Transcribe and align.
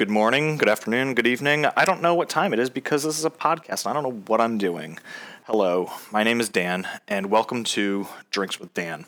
good 0.00 0.08
morning, 0.08 0.56
good 0.56 0.70
afternoon, 0.70 1.12
good 1.12 1.26
evening. 1.26 1.66
I 1.76 1.84
don't 1.84 2.00
know 2.00 2.14
what 2.14 2.30
time 2.30 2.54
it 2.54 2.58
is 2.58 2.70
because 2.70 3.02
this 3.02 3.18
is 3.18 3.26
a 3.26 3.30
podcast. 3.30 3.86
I 3.86 3.92
don't 3.92 4.02
know 4.02 4.22
what 4.28 4.40
I'm 4.40 4.56
doing. 4.56 4.98
Hello, 5.44 5.90
my 6.10 6.22
name 6.22 6.40
is 6.40 6.48
Dan, 6.48 6.88
and 7.06 7.30
welcome 7.30 7.64
to 7.64 8.06
Drinks 8.30 8.58
with 8.58 8.72
Dan. 8.72 9.04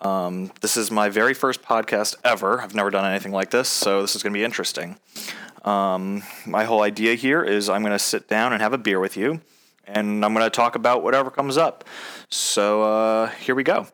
Um, 0.00 0.52
this 0.60 0.76
is 0.76 0.92
my 0.92 1.08
very 1.08 1.34
first 1.34 1.62
podcast 1.62 2.14
ever. 2.22 2.60
I've 2.60 2.76
never 2.76 2.90
done 2.90 3.04
anything 3.04 3.32
like 3.32 3.50
this, 3.50 3.68
so 3.68 4.02
this 4.02 4.14
is 4.14 4.22
going 4.22 4.32
to 4.32 4.38
be 4.38 4.44
interesting. 4.44 5.00
Um, 5.64 6.22
my 6.46 6.62
whole 6.62 6.82
idea 6.82 7.16
here 7.16 7.42
is 7.42 7.68
I'm 7.68 7.82
going 7.82 7.90
to 7.90 7.98
sit 7.98 8.28
down 8.28 8.52
and 8.52 8.62
have 8.62 8.72
a 8.72 8.78
beer 8.78 9.00
with 9.00 9.16
you, 9.16 9.40
and 9.84 10.24
I'm 10.24 10.32
going 10.32 10.46
to 10.46 10.50
talk 10.50 10.76
about 10.76 11.02
whatever 11.02 11.28
comes 11.28 11.56
up. 11.56 11.82
So 12.30 12.84
uh, 12.84 13.30
here 13.30 13.56
we 13.56 13.64
go. 13.64 13.88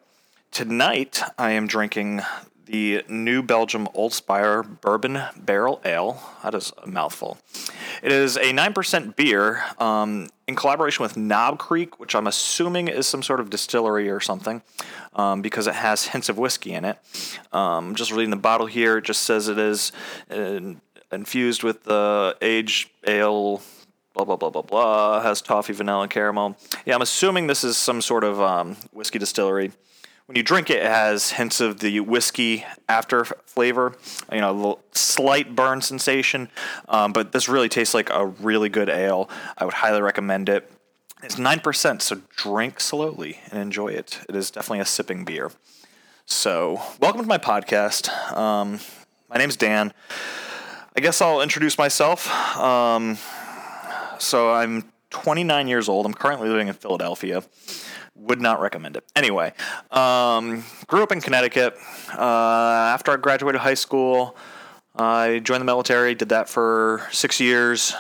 Tonight, 0.51 1.23
I 1.38 1.52
am 1.52 1.66
drinking 1.66 2.21
the 2.70 3.05
New 3.09 3.42
Belgium 3.42 3.88
Old 3.95 4.12
Spire 4.12 4.62
Bourbon 4.62 5.20
Barrel 5.37 5.80
Ale. 5.84 6.23
That 6.42 6.55
is 6.55 6.73
a 6.83 6.87
mouthful. 6.87 7.38
It 8.02 8.12
is 8.12 8.37
a 8.37 8.52
9% 8.52 9.16
beer 9.16 9.65
um, 9.79 10.29
in 10.46 10.55
collaboration 10.55 11.02
with 11.02 11.16
Knob 11.16 11.59
Creek, 11.59 11.98
which 11.98 12.15
I'm 12.15 12.29
assuming 12.29 12.88
is 12.88 13.09
some 13.09 13.23
sort 13.23 13.41
of 13.41 13.51
distillery 13.51 14.09
or 14.09 14.20
something 14.20 14.62
um, 15.15 15.43
because 15.43 15.66
it 15.66 15.74
has 15.74 16.06
hints 16.06 16.29
of 16.29 16.38
whiskey 16.38 16.73
in 16.73 16.84
it. 16.84 16.98
Um, 17.52 17.96
just 17.96 18.12
reading 18.12 18.30
the 18.30 18.37
bottle 18.37 18.66
here, 18.66 18.98
it 18.98 19.05
just 19.05 19.23
says 19.23 19.48
it 19.48 19.59
is 19.59 19.91
uh, 20.30 20.60
infused 21.10 21.65
with 21.65 21.84
the 21.84 22.37
aged 22.41 22.91
ale 23.05 23.62
blah 24.15 24.24
blah 24.24 24.37
blah 24.37 24.51
blah 24.51 24.62
blah 24.62 25.21
has 25.23 25.41
toffee 25.41 25.73
vanilla 25.73 26.07
caramel 26.09 26.57
yeah 26.84 26.95
i'm 26.95 27.02
assuming 27.02 27.46
this 27.46 27.62
is 27.62 27.77
some 27.77 28.02
sort 28.02 28.24
of 28.24 28.41
um, 28.41 28.77
whiskey 28.93 29.18
distillery 29.18 29.71
when 30.30 30.36
you 30.36 30.45
drink 30.45 30.70
it, 30.70 30.76
it 30.76 30.86
has 30.86 31.30
hints 31.30 31.60
of 31.60 31.80
the 31.80 31.98
whiskey 31.98 32.64
after 32.88 33.24
flavor, 33.24 33.96
you 34.30 34.40
know, 34.40 34.52
a 34.52 34.54
little 34.54 34.80
slight 34.92 35.56
burn 35.56 35.80
sensation. 35.80 36.48
Um, 36.88 37.12
but 37.12 37.32
this 37.32 37.48
really 37.48 37.68
tastes 37.68 37.95
like 37.95 38.10
a 38.10 38.26
really 38.26 38.68
good 38.68 38.88
ale. 38.88 39.28
I 39.58 39.64
would 39.64 39.74
highly 39.74 40.01
recommend 40.01 40.48
it. 40.48 40.70
It's 41.24 41.34
9%, 41.34 42.01
so 42.01 42.20
drink 42.36 42.78
slowly 42.78 43.40
and 43.51 43.58
enjoy 43.58 43.88
it. 43.88 44.20
It 44.28 44.36
is 44.36 44.52
definitely 44.52 44.78
a 44.78 44.84
sipping 44.84 45.24
beer. 45.24 45.51
So, 46.26 46.80
welcome 47.01 47.23
to 47.23 47.26
my 47.26 47.38
podcast. 47.38 48.08
Um, 48.32 48.78
my 49.28 49.36
name's 49.36 49.56
Dan. 49.56 49.92
I 50.96 51.01
guess 51.01 51.20
I'll 51.20 51.40
introduce 51.40 51.76
myself. 51.76 52.30
Um, 52.56 53.18
so, 54.20 54.52
I'm 54.52 54.92
29 55.10 55.66
years 55.66 55.88
old. 55.88 56.06
I'm 56.06 56.14
currently 56.14 56.48
living 56.48 56.68
in 56.68 56.74
Philadelphia 56.74 57.42
would 58.21 58.40
not 58.40 58.60
recommend 58.60 58.96
it. 58.96 59.04
Anyway, 59.16 59.52
um, 59.90 60.65
grew 60.87 61.02
up 61.02 61.13
in 61.13 61.21
Connecticut. 61.21 61.74
Uh, 62.16 62.93
after 62.95 63.13
I 63.13 63.16
graduated 63.16 63.60
high 63.60 63.74
school, 63.74 64.37
I 64.94 65.41
joined 65.43 65.60
the 65.60 65.66
military, 65.66 66.15
did 66.15 66.28
that 66.31 66.48
for 66.48 67.06
six 67.10 67.41
years, 67.41 67.94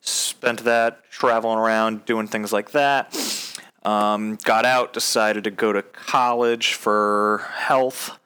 spent 0.00 0.64
that 0.64 1.08
traveling 1.10 1.58
around 1.58 2.04
doing 2.06 2.26
things 2.26 2.52
like 2.52 2.70
that. 2.72 3.14
Um, 3.84 4.36
got 4.44 4.64
out, 4.64 4.92
decided 4.92 5.44
to 5.44 5.50
go 5.50 5.72
to 5.72 5.82
college 5.82 6.74
for 6.74 7.46
health. 7.54 8.18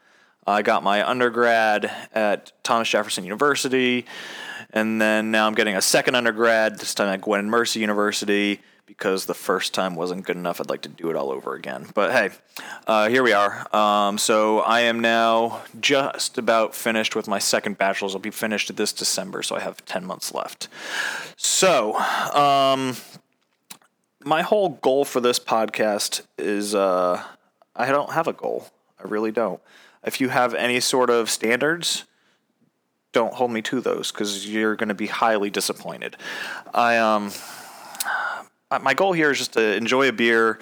I 0.47 0.63
got 0.63 0.83
my 0.83 1.09
undergrad 1.09 1.91
at 2.13 2.53
Thomas 2.63 2.89
Jefferson 2.89 3.25
University, 3.25 4.07
and 4.73 5.01
then 5.01 5.31
now 5.31 5.47
I'm 5.47 5.55
getting 5.55 5.77
a 5.77 5.83
second 5.83 6.15
undergrad, 6.15 6.79
this 6.79 6.95
time 6.95 7.09
at 7.09 7.21
Gwynedd 7.21 7.47
Mercy 7.47 7.81
University 7.81 8.61
because 8.87 9.27
the 9.27 9.35
first 9.35 9.73
time 9.73 9.95
wasn't 9.95 10.25
good 10.25 10.37
enough. 10.37 10.61
I'd 10.61 10.69
like 10.69 10.83
to 10.83 10.89
do 10.89 11.11
it 11.11 11.17
all 11.17 11.31
over 11.31 11.55
again. 11.55 11.87
But 11.95 12.13
hey, 12.13 12.31
uh, 12.87 13.09
here 13.09 13.23
we 13.23 13.33
are. 13.33 13.75
Um, 13.75 14.19
so 14.19 14.61
I 14.61 14.81
am 14.81 15.01
now 15.01 15.63
just 15.81 16.39
about 16.39 16.75
finished 16.75 17.15
with 17.15 17.29
my 17.29 17.39
second 17.39 17.79
bachelor's. 17.79 18.15
I'll 18.15 18.21
be 18.21 18.31
finished 18.31 18.75
this 18.77 18.93
December, 18.93 19.43
so 19.43 19.57
I 19.57 19.61
have 19.61 19.85
10 19.85 20.05
months 20.05 20.35
left. 20.35 20.69
So, 21.37 21.95
um, 21.97 22.97
my 24.25 24.43
whole 24.43 24.71
goal 24.71 25.05
for 25.05 25.21
this 25.21 25.39
podcast 25.39 26.23
is 26.39 26.75
uh, 26.75 27.23
I 27.75 27.87
don't 27.87 28.13
have 28.13 28.29
a 28.29 28.33
goal. 28.33 28.69
I 29.03 29.09
really 29.09 29.33
don't. 29.33 29.61
If 30.05 30.21
you 30.21 30.29
have 30.29 30.55
any 30.55 30.81
sort 30.81 31.11
of 31.11 31.31
standards, 31.31 32.05
don't 33.13 33.35
hold 33.35 33.51
me 33.51 33.63
to 33.63 33.81
those 33.81 34.11
because 34.11 34.49
you're 34.49 34.75
going 34.75 34.89
to 34.89 34.95
be 34.95 35.07
highly 35.07 35.51
disappointed. 35.51 36.17
I 36.75 36.97
um 36.99 37.31
my 38.81 38.95
goal 38.95 39.13
here 39.13 39.31
is 39.31 39.39
just 39.39 39.55
to 39.55 39.77
enjoy 39.77 40.09
a 40.09 40.13
beer, 40.13 40.59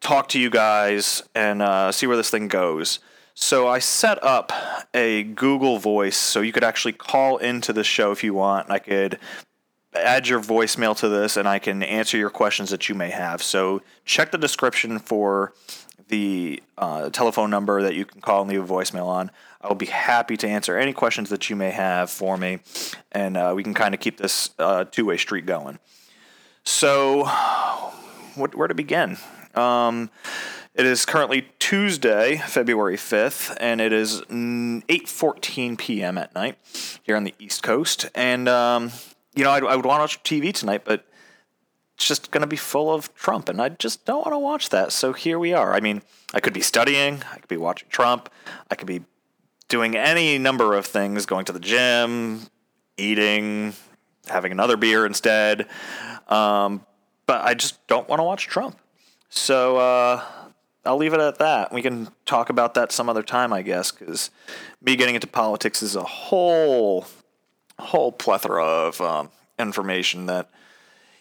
talk 0.00 0.28
to 0.30 0.40
you 0.40 0.50
guys, 0.50 1.22
and 1.34 1.62
uh, 1.62 1.92
see 1.92 2.06
where 2.06 2.16
this 2.16 2.30
thing 2.30 2.48
goes. 2.48 2.98
So 3.34 3.68
I 3.68 3.78
set 3.78 4.22
up 4.24 4.52
a 4.92 5.22
Google 5.22 5.78
Voice 5.78 6.16
so 6.16 6.40
you 6.40 6.52
could 6.52 6.64
actually 6.64 6.92
call 6.92 7.36
into 7.36 7.72
the 7.72 7.84
show 7.84 8.10
if 8.10 8.24
you 8.24 8.34
want. 8.34 8.68
I 8.70 8.80
could 8.80 9.20
add 9.94 10.28
your 10.28 10.40
voicemail 10.40 10.96
to 10.98 11.08
this 11.08 11.36
and 11.36 11.48
I 11.48 11.58
can 11.58 11.82
answer 11.82 12.18
your 12.18 12.30
questions 12.30 12.70
that 12.70 12.88
you 12.88 12.94
may 12.94 13.10
have. 13.10 13.42
So 13.42 13.82
check 14.04 14.32
the 14.32 14.38
description 14.38 14.98
for 14.98 15.52
the 16.08 16.62
uh, 16.76 17.10
telephone 17.10 17.50
number 17.50 17.82
that 17.82 17.94
you 17.94 18.04
can 18.04 18.20
call 18.20 18.42
and 18.42 18.50
leave 18.50 18.62
a 18.62 18.66
voicemail 18.66 19.06
on. 19.06 19.30
I 19.60 19.68
will 19.68 19.74
be 19.74 19.86
happy 19.86 20.36
to 20.38 20.48
answer 20.48 20.76
any 20.76 20.92
questions 20.92 21.30
that 21.30 21.50
you 21.50 21.56
may 21.56 21.70
have 21.70 22.10
for 22.10 22.36
me, 22.36 22.60
and 23.10 23.36
uh, 23.36 23.52
we 23.56 23.64
can 23.64 23.74
kind 23.74 23.92
of 23.92 24.00
keep 24.00 24.16
this 24.16 24.50
uh, 24.58 24.84
two 24.84 25.04
way 25.04 25.16
street 25.16 25.46
going. 25.46 25.78
So, 26.68 27.24
what, 28.34 28.54
where 28.54 28.68
to 28.68 28.74
begin? 28.74 29.16
Um, 29.54 30.10
it 30.74 30.84
is 30.84 31.06
currently 31.06 31.48
Tuesday, 31.58 32.36
February 32.46 32.96
5th, 32.96 33.56
and 33.58 33.80
it 33.80 33.90
is 33.90 34.20
8:14 34.20 35.78
p.m. 35.78 36.18
at 36.18 36.34
night 36.34 36.58
here 37.02 37.16
on 37.16 37.24
the 37.24 37.34
East 37.38 37.62
Coast. 37.62 38.10
And 38.14 38.50
um, 38.50 38.92
you 39.34 39.44
know, 39.44 39.50
I, 39.50 39.60
I 39.60 39.76
would 39.76 39.86
want 39.86 39.98
to 39.98 40.02
watch 40.02 40.22
TV 40.22 40.52
tonight, 40.52 40.82
but 40.84 41.06
it's 41.96 42.06
just 42.06 42.30
going 42.30 42.42
to 42.42 42.46
be 42.46 42.56
full 42.56 42.92
of 42.92 43.14
Trump, 43.14 43.48
and 43.48 43.62
I 43.62 43.70
just 43.70 44.04
don't 44.04 44.26
want 44.26 44.34
to 44.34 44.38
watch 44.38 44.68
that. 44.68 44.92
So 44.92 45.14
here 45.14 45.38
we 45.38 45.54
are. 45.54 45.72
I 45.72 45.80
mean, 45.80 46.02
I 46.34 46.40
could 46.40 46.52
be 46.52 46.60
studying, 46.60 47.22
I 47.32 47.36
could 47.36 47.48
be 47.48 47.56
watching 47.56 47.88
Trump, 47.88 48.28
I 48.70 48.74
could 48.74 48.86
be 48.86 49.04
doing 49.68 49.96
any 49.96 50.36
number 50.36 50.74
of 50.74 50.84
things, 50.84 51.24
going 51.24 51.46
to 51.46 51.52
the 51.52 51.60
gym, 51.60 52.42
eating, 52.98 53.72
having 54.30 54.52
another 54.52 54.76
beer 54.76 55.06
instead. 55.06 55.66
Um, 56.28 56.84
but 57.26 57.44
I 57.44 57.54
just 57.54 57.86
don't 57.86 58.08
want 58.08 58.20
to 58.20 58.24
watch 58.24 58.46
Trump. 58.46 58.78
So 59.28 59.76
uh, 59.76 60.24
I'll 60.84 60.96
leave 60.96 61.12
it 61.12 61.20
at 61.20 61.38
that. 61.38 61.72
We 61.72 61.82
can 61.82 62.08
talk 62.24 62.48
about 62.50 62.74
that 62.74 62.92
some 62.92 63.08
other 63.08 63.22
time, 63.22 63.52
I 63.52 63.62
guess, 63.62 63.92
because 63.92 64.30
me 64.80 64.96
getting 64.96 65.14
into 65.14 65.26
politics 65.26 65.82
is 65.82 65.96
a 65.96 66.02
whole, 66.02 67.06
whole 67.78 68.12
plethora 68.12 68.64
of 68.64 69.00
um, 69.00 69.30
information 69.58 70.26
that 70.26 70.48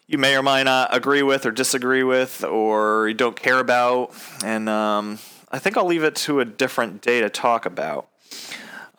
you 0.07 0.17
may 0.17 0.37
or 0.37 0.43
may 0.43 0.63
not 0.63 0.95
agree 0.95 1.21
with 1.21 1.45
or 1.45 1.51
disagree 1.51 2.03
with 2.03 2.43
or 2.43 3.09
you 3.09 3.13
don't 3.13 3.35
care 3.35 3.59
about. 3.59 4.13
And 4.43 4.69
um, 4.69 5.19
I 5.51 5.59
think 5.59 5.75
I'll 5.75 5.85
leave 5.85 6.03
it 6.03 6.15
to 6.15 6.39
a 6.39 6.45
different 6.45 7.01
day 7.01 7.19
to 7.19 7.29
talk 7.29 7.65
about. 7.65 8.07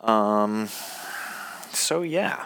Um, 0.01 0.69
so, 1.71 2.03
yeah. 2.03 2.45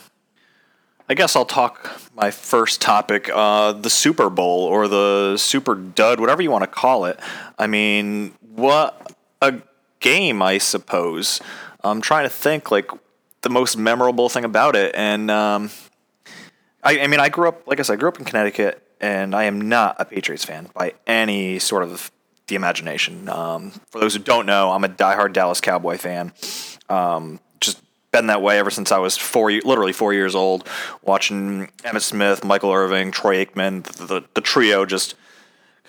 I 1.10 1.16
guess 1.16 1.36
I'll 1.36 1.46
talk 1.46 2.00
my 2.16 2.32
first 2.32 2.82
topic, 2.82 3.30
uh, 3.34 3.74
the 3.74 3.90
Super 3.90 4.30
Bowl 4.30 4.64
or 4.64 4.88
the 4.88 5.36
Super 5.38 5.76
Dud, 5.76 6.20
whatever 6.20 6.42
you 6.42 6.50
want 6.50 6.64
to 6.64 6.68
call 6.68 7.06
it. 7.06 7.20
I 7.60 7.68
mean, 7.68 8.34
what 8.40 9.14
a 9.42 9.62
game, 10.00 10.42
I 10.42 10.60
suppose. 10.60 11.42
I'm 11.84 12.00
trying 12.00 12.24
to 12.24 12.30
think 12.30 12.72
like 12.72 12.90
the 13.42 13.50
most 13.50 13.78
memorable 13.78 14.30
thing 14.30 14.46
about 14.46 14.78
it, 14.78 14.96
and 14.96 15.30
um, 15.30 15.72
I, 16.82 17.00
I 17.00 17.08
mean, 17.08 17.20
I 17.20 17.28
grew 17.28 17.50
up, 17.50 17.68
like 17.68 17.80
I 17.80 17.84
said, 17.84 17.94
I 17.94 17.96
grew 17.98 18.08
up 18.08 18.18
in 18.18 18.24
Connecticut, 18.26 18.82
and 19.02 19.36
I 19.36 19.44
am 19.44 19.60
not 19.60 19.98
a 20.00 20.06
Patriots 20.06 20.46
fan 20.46 20.70
by 20.74 20.94
any 21.06 21.60
sort 21.60 21.84
of 21.84 22.12
the 22.48 22.56
imagination. 22.56 23.28
Um, 23.28 23.72
for 23.92 24.00
those 24.00 24.14
who 24.16 24.22
don't 24.22 24.46
know, 24.46 24.72
I'm 24.72 24.86
a 24.86 24.90
diehard 24.90 25.34
Dallas 25.34 25.60
Cowboy 25.60 25.98
fan. 25.98 26.32
Um, 26.88 27.42
been 28.14 28.28
that 28.28 28.42
way 28.42 28.58
ever 28.58 28.70
since 28.70 28.94
I 28.94 29.00
was 29.00 29.18
four, 29.18 29.52
literally 29.52 29.92
four 29.92 30.14
years 30.14 30.36
old, 30.36 30.70
watching 31.02 31.68
Emmitt 31.84 32.04
Smith, 32.04 32.46
Michael 32.46 32.72
Irvin, 32.72 33.12
Troy 33.12 33.44
Aikman, 33.44 33.84
the, 33.84 34.06
the, 34.06 34.24
the 34.36 34.42
trio 34.42 34.86
just 34.86 35.16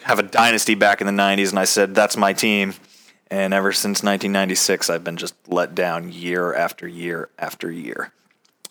have 0.02 0.18
a 0.18 0.24
dynasty 0.24 0.74
back 0.74 1.00
in 1.00 1.06
the 1.06 1.12
90s. 1.12 1.50
And 1.50 1.58
I 1.58 1.64
said, 1.64 1.94
that's 1.94 2.16
my 2.16 2.32
team. 2.32 2.74
And 3.30 3.54
ever 3.54 3.72
since 3.72 4.02
1996, 4.02 4.90
I've 4.90 5.04
been 5.04 5.16
just 5.16 5.34
let 5.46 5.74
down 5.74 6.10
year 6.10 6.54
after 6.54 6.88
year 6.88 7.28
after 7.38 7.70
year. 7.70 8.10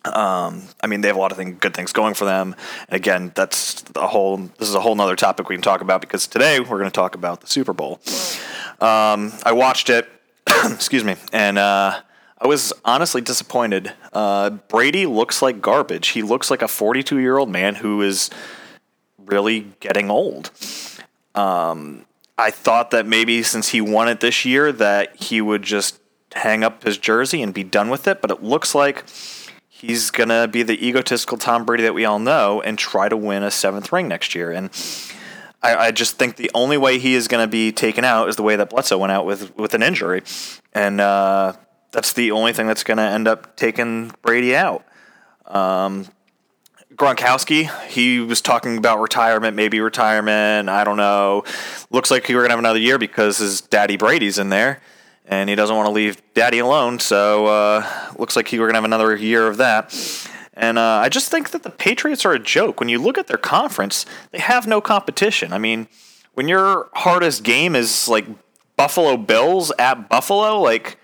Um, 0.06 0.64
I 0.82 0.88
mean, 0.88 1.02
they 1.02 1.08
have 1.08 1.16
a 1.16 1.20
lot 1.20 1.32
of 1.32 1.38
thing, 1.38 1.58
good 1.60 1.74
things 1.74 1.94
going 1.94 2.14
for 2.14 2.26
them. 2.26 2.56
And 2.90 2.96
again, 2.96 3.32
that's 3.36 3.86
a 3.96 4.08
whole. 4.08 4.38
This 4.38 4.68
is 4.68 4.76
a 4.76 4.82
whole 4.82 5.00
other 5.00 5.16
topic 5.16 5.48
we 5.48 5.56
can 5.56 5.62
talk 5.62 5.80
about 5.80 6.02
because 6.02 6.28
today 6.28 6.60
we're 6.60 6.78
going 6.78 6.86
to 6.86 6.92
talk 6.92 7.16
about 7.16 7.40
the 7.40 7.48
Super 7.48 7.72
Bowl. 7.72 8.02
Um, 8.82 9.32
I 9.44 9.54
watched 9.54 9.90
it. 9.90 10.10
excuse 10.66 11.06
me, 11.06 11.16
and 11.32 11.58
uh, 11.58 12.02
I 12.44 12.48
was 12.48 12.74
honestly 12.84 13.22
disappointed. 13.22 13.94
Uh, 14.12 14.50
Brady 14.50 15.06
looks 15.06 15.42
like 15.42 15.62
garbage. 15.62 16.10
He 16.10 16.22
looks 16.22 16.52
like 16.52 16.62
a 16.62 16.68
42 16.68 17.20
year 17.20 17.38
old 17.38 17.50
man 17.50 17.76
who 17.76 18.02
is 18.02 18.30
really 19.18 19.68
getting 19.80 20.12
old. 20.12 20.52
Um, 21.36 22.06
I 22.38 22.52
thought 22.52 22.92
that 22.92 23.06
maybe 23.06 23.44
since 23.44 23.70
he 23.70 23.80
won 23.80 24.10
it 24.10 24.20
this 24.20 24.44
year, 24.44 24.74
that 24.74 25.16
he 25.16 25.40
would 25.40 25.64
just 25.64 26.02
hang 26.34 26.66
up 26.66 26.84
his 26.84 26.98
jersey 26.98 27.42
and 27.42 27.54
be 27.54 27.64
done 27.64 27.90
with 27.90 28.10
it. 28.10 28.22
But 28.22 28.30
it 28.30 28.44
looks 28.44 28.76
like 28.76 29.06
he's 29.70 30.12
going 30.12 30.30
to 30.30 30.50
be 30.50 30.64
the 30.64 30.86
egotistical 30.86 31.38
Tom 31.38 31.64
Brady 31.64 31.84
that 31.84 31.94
we 31.94 32.04
all 32.04 32.20
know 32.20 32.62
and 32.62 32.78
try 32.78 33.08
to 33.08 33.16
win 33.16 33.44
a 33.44 33.52
seventh 33.52 33.94
ring 33.94 34.10
next 34.10 34.36
year. 34.36 34.52
And 34.52 34.70
I, 35.62 35.76
I 35.76 35.92
just 35.92 36.18
think 36.18 36.36
the 36.36 36.52
only 36.54 36.78
way 36.78 37.00
he 37.00 37.16
is 37.16 37.30
going 37.30 37.44
to 37.44 37.50
be 37.50 37.72
taken 37.72 38.04
out 38.04 38.28
is 38.28 38.36
the 38.36 38.44
way 38.44 38.58
that 38.58 38.70
Bledsoe 38.70 38.98
went 38.98 39.14
out 39.14 39.26
with, 39.26 39.56
with 39.58 39.74
an 39.74 39.82
injury. 39.82 40.24
And 40.74 41.00
uh, 41.00 41.54
that's 41.94 42.12
the 42.12 42.32
only 42.32 42.52
thing 42.52 42.68
that's 42.68 42.84
going 42.84 42.98
to 42.98 43.04
end 43.04 43.28
up 43.28 43.56
taking 43.56 44.12
Brady 44.22 44.56
out. 44.56 44.84
Um, 45.46 46.08
Gronkowski, 46.96 47.70
he 47.88 48.20
was 48.20 48.42
talking 48.42 48.78
about 48.78 49.00
retirement, 49.00 49.56
maybe 49.56 49.80
retirement. 49.80 50.70
I 50.70 50.84
don't 50.84 50.98
know. 50.98 51.44
Looks 51.90 52.12
like 52.12 52.28
he 52.28 52.36
were 52.36 52.42
gonna 52.42 52.52
have 52.52 52.60
another 52.60 52.80
year 52.80 53.00
because 53.00 53.40
his 53.40 53.62
daddy 53.62 53.98
Brady's 53.98 54.38
in 54.38 54.50
there, 54.50 54.80
and 55.26 55.50
he 55.50 55.56
doesn't 55.56 55.76
want 55.76 55.88
to 55.88 55.92
leave 55.92 56.22
daddy 56.36 56.60
alone. 56.60 57.00
So 57.00 57.48
uh, 57.48 58.12
looks 58.20 58.36
like 58.36 58.48
he 58.48 58.60
were 58.60 58.68
gonna 58.68 58.78
have 58.78 58.86
another 58.86 59.16
year 59.16 59.48
of 59.48 59.58
that. 59.58 59.94
And 60.54 60.78
uh, 60.78 61.02
I 61.04 61.10
just 61.10 61.32
think 61.32 61.50
that 61.50 61.64
the 61.64 61.72
Patriots 61.72 62.26
are 62.26 62.34
a 62.34 62.40
joke. 62.40 62.80
When 62.80 62.90
you 62.90 63.02
look 63.02 63.18
at 63.18 63.26
their 63.26 63.38
conference, 63.38 64.06
they 64.32 64.40
have 64.40 64.68
no 64.68 64.80
competition. 64.80 65.52
I 65.52 65.58
mean, 65.58 65.88
when 66.36 66.48
your 66.48 66.90
hardest 66.94 67.44
game 67.44 67.76
is 67.76 68.08
like 68.08 68.26
Buffalo 68.78 69.18
Bills 69.18 69.72
at 69.80 70.10
Buffalo, 70.10 70.62
like 70.62 71.00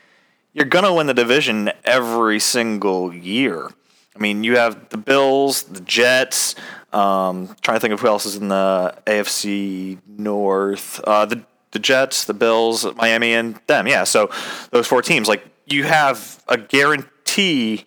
you're 0.54 0.66
gonna 0.66 0.94
win 0.94 1.07
the 1.07 1.13
division 1.13 1.72
every 1.84 2.40
single 2.40 3.13
year. 3.13 3.69
I 4.16 4.19
mean, 4.19 4.44
you 4.44 4.57
have 4.57 4.90
the 4.90 4.98
Bills, 4.98 5.63
the 5.63 5.81
Jets. 5.81 6.56
Um, 6.92 7.56
trying 7.62 7.75
to 7.75 7.80
think 7.80 7.94
of 7.94 8.00
who 8.00 8.07
else 8.07 8.25
is 8.25 8.36
in 8.36 8.48
the 8.48 8.98
AFC 9.06 10.00
North. 10.07 11.00
Uh, 11.01 11.25
the 11.25 11.44
the 11.72 11.80
Jets, 11.80 12.25
the 12.25 12.34
Bills, 12.34 12.86
Miami, 12.96 13.34
and 13.34 13.60
them. 13.68 13.88
Yeah, 13.88 14.04
so 14.04 14.31
those 14.72 14.88
four 14.88 15.01
teams. 15.01 15.28
Like 15.28 15.46
you 15.68 15.84
have 15.84 16.44
a 16.48 16.57
guarantee 16.57 17.86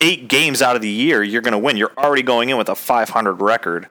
eight 0.00 0.28
games 0.28 0.62
out 0.62 0.76
of 0.76 0.82
the 0.82 0.88
year 0.88 1.22
you're 1.22 1.42
going 1.42 1.52
to 1.52 1.58
win. 1.58 1.76
You're 1.76 1.92
already 1.96 2.22
going 2.22 2.50
in 2.50 2.56
with 2.56 2.68
a 2.68 2.74
500 2.74 3.40
record. 3.40 3.88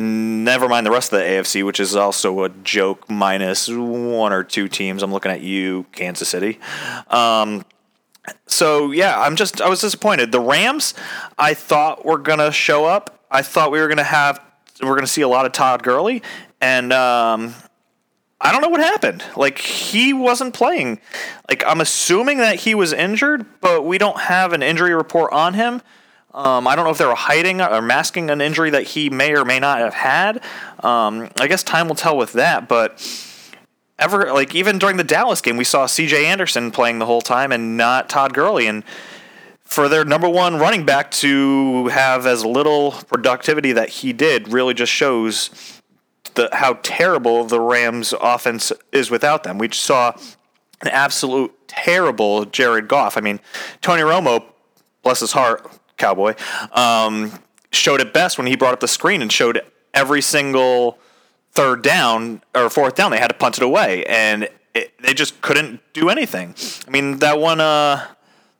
Never 0.00 0.66
mind 0.66 0.86
the 0.86 0.90
rest 0.90 1.12
of 1.12 1.18
the 1.18 1.24
AFC, 1.26 1.62
which 1.62 1.78
is 1.78 1.94
also 1.94 2.44
a 2.44 2.48
joke, 2.48 3.10
minus 3.10 3.68
one 3.68 4.32
or 4.32 4.42
two 4.42 4.66
teams. 4.66 5.02
I'm 5.02 5.12
looking 5.12 5.30
at 5.30 5.42
you, 5.42 5.84
Kansas 5.92 6.26
City. 6.26 6.58
Um, 7.08 7.66
so 8.46 8.92
yeah, 8.92 9.20
I'm 9.20 9.36
just 9.36 9.60
I 9.60 9.68
was 9.68 9.82
disappointed. 9.82 10.32
The 10.32 10.40
Rams, 10.40 10.94
I 11.38 11.52
thought 11.52 12.06
were 12.06 12.16
gonna 12.16 12.50
show 12.50 12.86
up. 12.86 13.26
I 13.30 13.42
thought 13.42 13.72
we 13.72 13.78
were 13.78 13.88
gonna 13.88 14.02
have 14.02 14.40
we're 14.82 14.94
gonna 14.94 15.06
see 15.06 15.20
a 15.20 15.28
lot 15.28 15.44
of 15.44 15.52
Todd 15.52 15.82
Gurley, 15.82 16.22
and 16.62 16.94
um, 16.94 17.54
I 18.40 18.52
don't 18.52 18.62
know 18.62 18.70
what 18.70 18.80
happened. 18.80 19.22
Like 19.36 19.58
he 19.58 20.14
wasn't 20.14 20.54
playing. 20.54 20.98
Like 21.46 21.62
I'm 21.66 21.82
assuming 21.82 22.38
that 22.38 22.60
he 22.60 22.74
was 22.74 22.94
injured, 22.94 23.44
but 23.60 23.84
we 23.84 23.98
don't 23.98 24.18
have 24.18 24.54
an 24.54 24.62
injury 24.62 24.94
report 24.94 25.30
on 25.34 25.52
him. 25.52 25.82
Um, 26.32 26.68
I 26.68 26.76
don't 26.76 26.84
know 26.84 26.92
if 26.92 26.98
they 26.98 27.06
were 27.06 27.14
hiding 27.14 27.60
or 27.60 27.82
masking 27.82 28.30
an 28.30 28.40
injury 28.40 28.70
that 28.70 28.84
he 28.84 29.10
may 29.10 29.34
or 29.36 29.44
may 29.44 29.58
not 29.58 29.78
have 29.78 29.94
had. 29.94 30.36
Um, 30.80 31.28
I 31.40 31.48
guess 31.48 31.62
time 31.62 31.88
will 31.88 31.96
tell 31.96 32.16
with 32.16 32.34
that, 32.34 32.68
but 32.68 33.02
ever 33.98 34.32
like 34.32 34.54
even 34.54 34.78
during 34.78 34.96
the 34.96 35.04
Dallas 35.04 35.40
game, 35.40 35.56
we 35.56 35.64
saw 35.64 35.86
C.J. 35.86 36.26
Anderson 36.26 36.70
playing 36.70 36.98
the 36.98 37.06
whole 37.06 37.20
time 37.20 37.50
and 37.50 37.76
not 37.76 38.08
Todd 38.08 38.32
Gurley, 38.32 38.66
and 38.66 38.84
for 39.64 39.88
their 39.88 40.04
number 40.04 40.28
one 40.28 40.56
running 40.56 40.84
back 40.84 41.10
to 41.12 41.88
have 41.88 42.26
as 42.26 42.44
little 42.44 42.92
productivity 42.92 43.72
that 43.72 43.88
he 43.88 44.12
did 44.12 44.52
really 44.52 44.74
just 44.74 44.92
shows 44.92 45.80
the 46.34 46.48
how 46.52 46.74
terrible 46.82 47.44
the 47.44 47.60
Rams 47.60 48.14
offense 48.20 48.72
is 48.92 49.10
without 49.10 49.42
them. 49.42 49.58
We 49.58 49.70
saw 49.72 50.12
an 50.80 50.88
absolute 50.88 51.52
terrible 51.68 52.44
Jared 52.44 52.88
Goff. 52.88 53.16
I 53.16 53.20
mean, 53.20 53.40
Tony 53.80 54.02
Romo, 54.02 54.44
bless 55.02 55.20
his 55.20 55.32
heart, 55.32 55.79
cowboy, 56.00 56.34
um, 56.72 57.32
showed 57.70 58.00
it 58.00 58.12
best 58.12 58.38
when 58.38 58.46
he 58.46 58.56
brought 58.56 58.72
up 58.72 58.80
the 58.80 58.88
screen 58.88 59.22
and 59.22 59.30
showed 59.30 59.62
every 59.94 60.20
single 60.20 60.98
third 61.52 61.82
down 61.82 62.42
or 62.54 62.70
fourth 62.70 62.94
down, 62.94 63.10
they 63.10 63.18
had 63.18 63.28
to 63.28 63.34
punt 63.34 63.58
it 63.58 63.62
away, 63.62 64.04
and 64.06 64.48
it, 64.74 64.92
they 65.00 65.14
just 65.14 65.40
couldn't 65.40 65.80
do 65.92 66.08
anything. 66.08 66.54
I 66.86 66.90
mean, 66.90 67.18
that 67.18 67.38
one, 67.38 67.60
uh, 67.60 68.06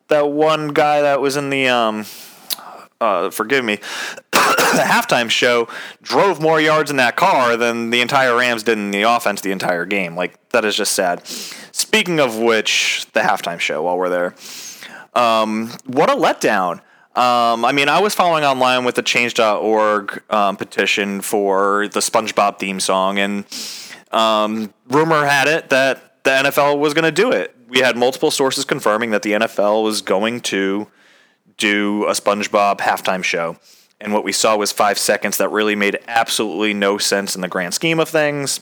that 0.09 0.31
one 0.31 0.69
guy 0.69 1.03
that 1.03 1.21
was 1.21 1.37
in 1.37 1.51
the, 1.51 1.69
um, 1.69 2.05
uh, 3.01 3.31
forgive 3.31 3.65
me, 3.65 3.77
the 4.33 4.83
halftime 4.85 5.31
show 5.31 5.69
drove 6.03 6.41
more 6.41 6.61
yards 6.61 6.91
in 6.91 6.97
that 6.97 7.17
car 7.17 7.57
than 7.57 7.91
the 7.91 8.01
entire 8.01 8.37
Rams 8.37 8.63
did 8.63 8.79
in 8.79 8.91
the 8.91 9.03
offense 9.03 9.41
the 9.41 9.53
entire 9.53 9.87
game. 9.87 10.17
Like 10.17 10.51
that 10.51 10.65
is 10.65 10.77
just 10.77 10.93
sad. 10.93 11.27
Speaking 11.73 12.21
of 12.21 12.37
which, 12.39 13.07
the 13.13 13.21
halftime 13.21 13.61
show 13.61 13.83
while 13.83 13.97
we're 13.97 14.09
there, 14.09 14.35
um, 15.15 15.71
what 15.87 16.11
a 16.11 16.15
letdown. 16.15 16.81
Um, 17.17 17.65
I 17.65 17.73
mean, 17.73 17.89
I 17.89 18.01
was 18.01 18.15
following 18.15 18.45
online 18.45 18.85
with 18.85 18.95
the 18.95 19.03
Change.org 19.03 20.23
um, 20.31 20.57
petition 20.57 21.21
for 21.21 21.89
the 21.89 22.01
SpongeBob 22.01 22.59
theme 22.61 22.79
song, 22.79 23.19
and 23.19 23.45
um, 24.13 24.73
rumor 24.89 25.25
had 25.27 25.49
it 25.49 25.71
that 25.71 26.23
the 26.23 26.31
NFL 26.31 26.79
was 26.79 26.95
going 26.95 27.05
to 27.05 27.13
do 27.13 27.33
it. 27.33 27.55
We 27.69 27.81
had 27.81 27.97
multiple 27.97 28.31
sources 28.31 28.65
confirming 28.65 29.11
that 29.11 29.23
the 29.23 29.33
NFL 29.33 29.83
was 29.83 30.03
going 30.03 30.41
to 30.43 30.89
do 31.57 32.05
a 32.07 32.13
SpongeBob 32.13 32.79
halftime 32.79 33.25
show. 33.25 33.59
And 34.01 34.13
what 34.13 34.25
we 34.25 34.33
saw 34.33 34.57
was 34.57 34.73
five 34.73 34.99
seconds 34.99 35.37
that 35.39 35.51
really 35.51 35.77
made 35.77 35.99
absolutely 36.09 36.75
no 36.75 36.97
sense 36.99 37.35
in 37.35 37.43
the 37.43 37.49
grand 37.49 37.75
scheme 37.75 38.01
of 38.01 38.09
things. 38.09 38.61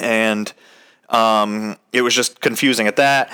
And 0.00 0.52
um, 1.08 1.76
it 1.92 2.02
was 2.02 2.14
just 2.14 2.40
confusing 2.40 2.86
at 2.86 2.96
that. 2.96 3.30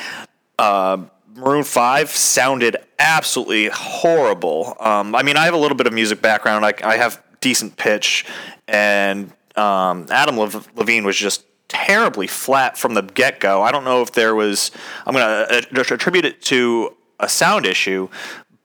Uh, 0.58 0.98
Maroon 1.34 1.64
Five 1.64 2.11
sounded 2.11 2.76
absolutely 2.99 3.69
horrible. 3.69 4.76
Um, 4.81 5.14
I 5.14 5.23
mean, 5.23 5.37
I 5.37 5.44
have 5.44 5.55
a 5.55 5.58
little 5.58 5.76
bit 5.76 5.87
of 5.87 5.93
music 5.93 6.20
background. 6.20 6.64
I, 6.64 6.75
I 6.84 6.96
have 6.96 7.23
decent 7.40 7.76
pitch, 7.76 8.25
and 8.69 9.32
um, 9.56 10.06
Adam 10.11 10.37
Levine 10.38 11.05
was 11.05 11.17
just 11.17 11.44
terribly 11.69 12.26
flat 12.26 12.76
from 12.76 12.94
the 12.94 13.02
get 13.02 13.40
go. 13.40 13.62
I 13.62 13.73
don't 13.73 13.84
know 13.84 14.02
if 14.02 14.12
there 14.12 14.34
was. 14.34 14.70
I'm 15.06 15.14
going 15.14 15.49
to 15.49 15.94
attribute 15.94 16.25
it 16.25 16.43
to 16.43 16.94
a 17.19 17.29
sound 17.29 17.67
issue, 17.67 18.08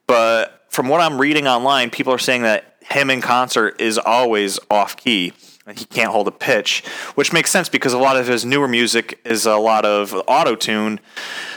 but 0.06 0.66
from 0.70 0.90
what 0.90 1.00
I'm 1.00 1.20
reading 1.20 1.48
online, 1.48 1.90
people 1.90 2.14
are 2.14 2.20
saying 2.20 2.42
that 2.44 2.76
him 2.82 3.10
in 3.10 3.22
concert 3.22 3.80
is 3.82 3.98
always 3.98 4.60
off 4.70 4.98
key 4.98 5.34
he 5.76 5.86
can't 5.86 6.12
hold 6.12 6.28
a 6.28 6.32
pitch, 6.32 6.84
which 7.16 7.34
makes 7.34 7.52
sense 7.52 7.70
because 7.70 7.94
a 7.94 7.98
lot 7.98 8.18
of 8.18 8.28
his 8.28 8.46
newer 8.46 8.68
music 8.68 9.20
is 9.26 9.46
a 9.46 9.58
lot 9.58 9.86
of 9.86 10.14
auto 10.28 10.56
tune. 10.56 11.00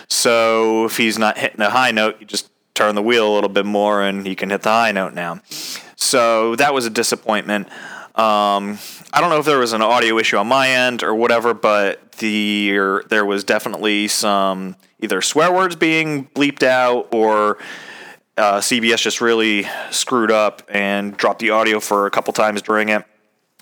So 0.09 0.87
if 0.87 0.97
he's 0.97 1.19
not 1.19 1.39
hitting 1.39 1.61
a 1.61 1.71
high 1.71 1.93
note, 1.93 2.17
you 2.21 2.27
just 2.27 2.51
turn 2.75 2.95
the 2.95 3.03
wheel 3.03 3.31
a 3.31 3.35
little 3.35 3.51
bit 3.51 3.67
more 3.67 4.03
and 4.03 4.27
he 4.27 4.35
can 4.35 4.51
hit 4.51 4.63
the 4.63 4.71
high 4.71 4.93
note 4.93 5.15
now. 5.15 5.41
So 5.97 6.57
that 6.57 6.73
was 6.73 6.87
a 6.87 6.91
disappointment. 6.91 7.69
Um, 8.17 8.79
I 9.13 9.21
don't 9.21 9.31
know 9.31 9.39
if 9.39 9.47
there 9.47 9.59
was 9.59 9.73
an 9.73 9.83
audio 9.83 10.19
issue 10.19 10.37
on 10.37 10.49
my 10.49 10.69
end 10.69 11.03
or 11.03 11.15
whatever, 11.15 11.55
but 11.55 12.13
the 12.13 13.03
there 13.09 13.25
was 13.25 13.45
definitely 13.45 14.09
some 14.09 14.77
either 14.99 15.23
swear 15.23 15.53
words 15.53 15.77
being 15.77 16.27
bleeped 16.29 16.63
out 16.63 17.15
or 17.15 17.59
uh, 18.37 18.59
CBS 18.59 19.03
just 19.03 19.21
really 19.21 19.67
screwed 19.91 20.31
up 20.31 20.63
and 20.69 21.17
dropped 21.17 21.41
the 21.41 21.51
audio 21.51 21.81
for 21.81 22.07
a 22.07 22.11
couple 22.11 22.33
times 22.33 22.63
during 22.63 22.89
it. 22.89 23.05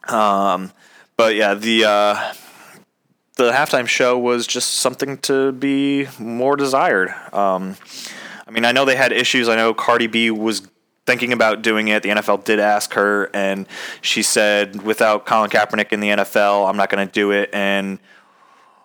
Um, 0.08 0.72
but 1.16 1.34
yeah, 1.34 1.54
the 1.54 1.84
uh, 1.84 2.32
the 3.36 3.52
halftime 3.52 3.86
show 3.86 4.18
was 4.18 4.46
just 4.46 4.74
something 4.76 5.18
to 5.18 5.52
be 5.52 6.06
more 6.18 6.56
desired. 6.56 7.10
Um, 7.32 7.76
I 8.46 8.50
mean, 8.50 8.64
I 8.64 8.72
know 8.72 8.84
they 8.84 8.96
had 8.96 9.12
issues. 9.12 9.48
I 9.48 9.56
know 9.56 9.74
Cardi 9.74 10.06
B 10.06 10.30
was 10.30 10.66
thinking 11.06 11.32
about 11.32 11.62
doing 11.62 11.88
it. 11.88 12.02
The 12.02 12.10
NFL 12.10 12.44
did 12.44 12.60
ask 12.60 12.92
her, 12.94 13.30
and 13.34 13.66
she 14.00 14.22
said, 14.22 14.82
"Without 14.82 15.26
Colin 15.26 15.50
Kaepernick 15.50 15.92
in 15.92 16.00
the 16.00 16.08
NFL, 16.08 16.68
I'm 16.68 16.76
not 16.76 16.90
going 16.90 17.06
to 17.06 17.12
do 17.12 17.30
it." 17.30 17.50
And 17.52 17.98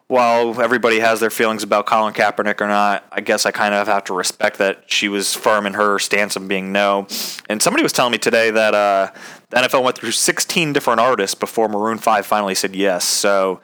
while 0.08 0.62
everybody 0.62 1.00
has 1.00 1.20
their 1.20 1.30
feelings 1.30 1.64
about 1.64 1.86
Colin 1.86 2.14
Kaepernick 2.14 2.62
or 2.62 2.68
not, 2.68 3.06
I 3.12 3.22
guess 3.22 3.46
I 3.46 3.52
kind 3.52 3.74
of 3.74 3.88
have 3.88 4.04
to 4.06 4.14
respect 4.14 4.58
that 4.58 4.84
she 4.88 5.08
was 5.08 5.34
firm 5.34 5.66
in 5.66 5.74
her 5.74 5.98
stance 6.00 6.36
of 6.36 6.48
being 6.48 6.72
no. 6.72 7.08
And 7.50 7.62
somebody 7.62 7.84
was 7.84 7.94
telling 7.94 8.12
me 8.12 8.18
today 8.18 8.52
that 8.52 8.74
uh, 8.74 9.12
the 9.50 9.58
NFL 9.58 9.84
went 9.84 9.98
through 9.98 10.12
16 10.12 10.74
different 10.74 11.00
artists 11.00 11.36
before 11.36 11.68
Maroon 11.70 11.98
5 11.98 12.26
finally 12.26 12.56
said 12.56 12.76
yes. 12.76 13.06
So 13.06 13.62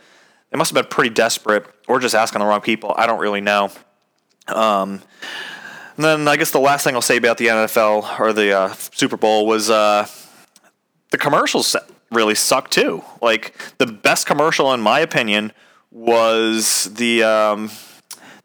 they 0.50 0.58
must 0.58 0.72
have 0.74 0.82
been 0.82 0.90
pretty 0.90 1.14
desperate 1.14 1.66
or 1.88 2.00
just 2.00 2.16
asking 2.16 2.40
the 2.40 2.46
wrong 2.46 2.62
people. 2.62 2.94
I 2.98 3.06
don't 3.06 3.20
really 3.20 3.42
know. 3.42 3.72
Um, 4.48 5.02
and 5.96 6.06
then 6.06 6.28
I 6.28 6.38
guess 6.38 6.52
the 6.52 6.60
last 6.60 6.84
thing 6.84 6.96
I'll 6.96 7.02
say 7.02 7.18
about 7.18 7.38
the 7.38 7.48
NFL 7.48 8.20
or 8.20 8.32
the 8.32 8.58
uh, 8.58 8.74
Super 8.74 9.18
Bowl 9.18 9.46
was 9.46 9.70
uh, 9.70 10.08
the 11.12 11.18
commercials 11.18 11.76
really 12.12 12.36
suck 12.36 12.70
too. 12.70 13.04
Like 13.22 13.54
the 13.78 13.86
best 13.86 14.26
commercial, 14.26 14.74
in 14.74 14.80
my 14.82 15.00
opinion, 15.02 15.52
was 15.92 16.86
the 16.94 17.24
um, 17.24 17.72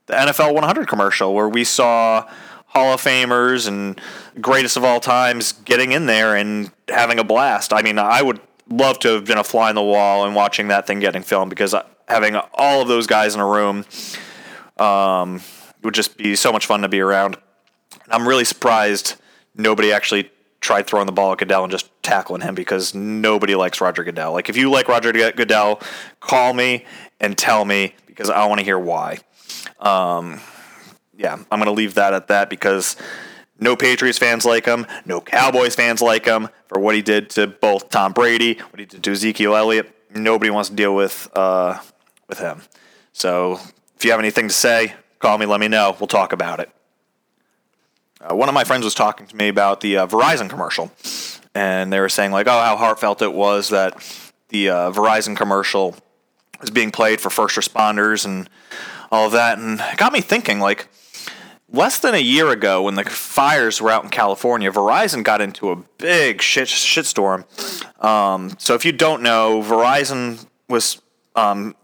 the 0.07 0.15
NFL 0.15 0.55
100 0.55 0.89
commercial 0.89 1.35
where 1.35 1.49
we 1.49 1.65
saw 1.65 2.29
Hall 2.67 2.95
of 2.95 3.03
Famers 3.03 3.69
and 3.69 4.01
greatest 4.41 4.77
of 4.77 4.85
all 4.85 5.01
times 5.01 5.53
getting 5.53 5.93
in 5.93 6.07
there 6.07 6.35
and 6.35 6.71
having 6.89 7.19
a 7.19 7.25
blast. 7.25 7.73
I 7.73 7.83
mean, 7.83 7.99
I 7.99 8.23
would 8.23 8.41
love 8.69 8.99
to 9.01 9.09
have 9.09 9.25
been 9.25 9.39
a 9.39 9.45
fly 9.45 9.69
on 9.69 9.75
the 9.75 9.83
wall 9.83 10.25
and 10.25 10.35
watching 10.35 10.69
that 10.69 10.87
thing 10.87 11.01
getting 11.01 11.23
filmed 11.23 11.51
because 11.51 11.75
having 12.09 12.37
all 12.55 12.83
of 12.83 12.89
those 12.89 13.07
guys 13.07 13.35
in 13.35 13.41
a 13.41 13.47
room 13.47 13.85
um, 14.79 15.41
would 15.83 15.95
just 15.95 16.17
be 16.17 16.35
so 16.35 16.53
much 16.53 16.67
fun 16.67 16.83
to 16.83 16.89
be 16.89 17.01
around. 17.01 17.37
I'm 18.09 18.27
really 18.27 18.45
surprised 18.45 19.15
nobody 19.55 19.93
actually 19.93 20.31
tried 20.64 20.87
throwing 20.87 21.04
the 21.06 21.12
ball 21.12 21.33
at 21.33 21.38
Goodell 21.38 21.62
and 21.62 21.71
just 21.71 21.90
tackling 22.02 22.40
him 22.40 22.54
because 22.54 22.94
nobody 22.94 23.54
likes 23.54 23.80
Roger 23.80 24.02
Goodell. 24.02 24.33
Like, 24.33 24.49
if 24.49 24.56
you 24.56 24.71
like 24.71 24.88
Roger 24.88 25.12
Goodell, 25.12 25.80
call 26.21 26.54
me 26.54 26.87
and 27.21 27.37
tell 27.37 27.64
me 27.64 27.94
because 28.06 28.30
I 28.30 28.47
want 28.47 28.61
to 28.61 28.64
hear 28.64 28.78
why. 28.78 29.18
Um, 29.78 30.40
yeah, 31.16 31.35
I'm 31.35 31.59
going 31.59 31.66
to 31.66 31.73
leave 31.73 31.94
that 31.94 32.14
at 32.14 32.28
that 32.28 32.49
because 32.49 32.97
no 33.61 33.76
Patriots 33.76 34.18
fans 34.18 34.47
like 34.47 34.64
him, 34.64 34.87
no 35.04 35.21
Cowboys 35.21 35.75
fans 35.75 36.00
like 36.00 36.25
him 36.25 36.49
for 36.66 36.80
what 36.80 36.94
he 36.94 37.02
did 37.02 37.28
to 37.30 37.47
both 37.47 37.90
Tom 37.90 38.12
Brady, 38.12 38.54
what 38.54 38.80
he 38.80 38.87
did 38.87 39.04
to 39.04 39.12
Ezekiel 39.12 39.54
Elliott. 39.54 39.94
Nobody 40.14 40.50
wants 40.50 40.71
to 40.71 40.75
deal 40.75 40.94
with 40.94 41.28
uh, 41.35 41.78
with 42.26 42.38
him. 42.38 42.62
So 43.12 43.61
if 43.97 44.04
you 44.04 44.12
have 44.12 44.21
anything 44.21 44.49
to 44.49 44.54
say, 44.54 44.94
call 45.18 45.37
me, 45.37 45.44
let 45.44 45.61
me 45.61 45.68
know. 45.68 45.94
We'll 46.00 46.06
talk 46.06 46.33
about 46.33 46.59
it. 46.61 46.71
Uh, 48.25 48.35
one 48.35 48.49
of 48.49 48.54
my 48.54 48.64
friends 48.64 48.85
was 48.85 48.95
talking 48.95 49.26
to 49.26 49.37
me 49.37 49.49
about 49.49 49.81
the 49.81 49.99
uh, 49.99 50.07
Verizon 50.07 50.49
commercial, 50.49 50.90
and 51.54 51.93
they 51.93 52.00
were 52.00 52.09
saying 52.09 52.31
like, 52.31 52.47
oh, 52.47 52.50
how 52.50 52.76
heartfelt 52.76 53.21
it 53.21 53.33
was 53.33 53.69
that 53.69 53.95
the 54.49 54.71
uh, 54.71 54.90
Verizon 54.93 55.37
commercial 55.37 55.95
was 56.61 56.71
being 56.71 56.90
played 56.90 57.21
for 57.21 57.28
first 57.28 57.57
responders 57.57 58.25
and 58.25 58.49
all 59.11 59.26
of 59.26 59.33
that, 59.33 59.59
and 59.59 59.81
it 59.81 59.97
got 59.99 60.12
me 60.12 60.21
thinking 60.21 60.61
like. 60.61 60.88
Less 61.73 61.99
than 61.99 62.14
a 62.14 62.19
year 62.19 62.50
ago, 62.50 62.83
when 62.83 62.95
the 62.95 63.02
fires 63.02 63.83
were 63.83 63.90
out 63.90 64.04
in 64.04 64.11
California, 64.11 64.71
Verizon 64.71 65.25
got 65.25 65.40
into 65.40 65.71
a 65.71 65.76
big 65.99 66.40
shit 66.40 66.69
shitstorm. 66.69 67.45
Um, 68.04 68.54
so, 68.59 68.75
if 68.75 68.85
you 68.85 68.93
don't 68.93 69.23
know, 69.23 69.61
Verizon 69.61 70.47
was 70.69 71.02
um, 71.35 71.75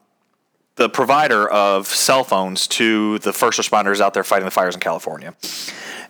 the 0.77 0.89
provider 0.89 1.49
of 1.49 1.89
cell 1.89 2.23
phones 2.23 2.69
to 2.69 3.19
the 3.21 3.33
first 3.33 3.59
responders 3.59 4.01
out 4.01 4.15
there 4.15 4.23
fighting 4.23 4.45
the 4.45 4.53
fires 4.53 4.77
in 4.77 4.81
California 4.81 5.35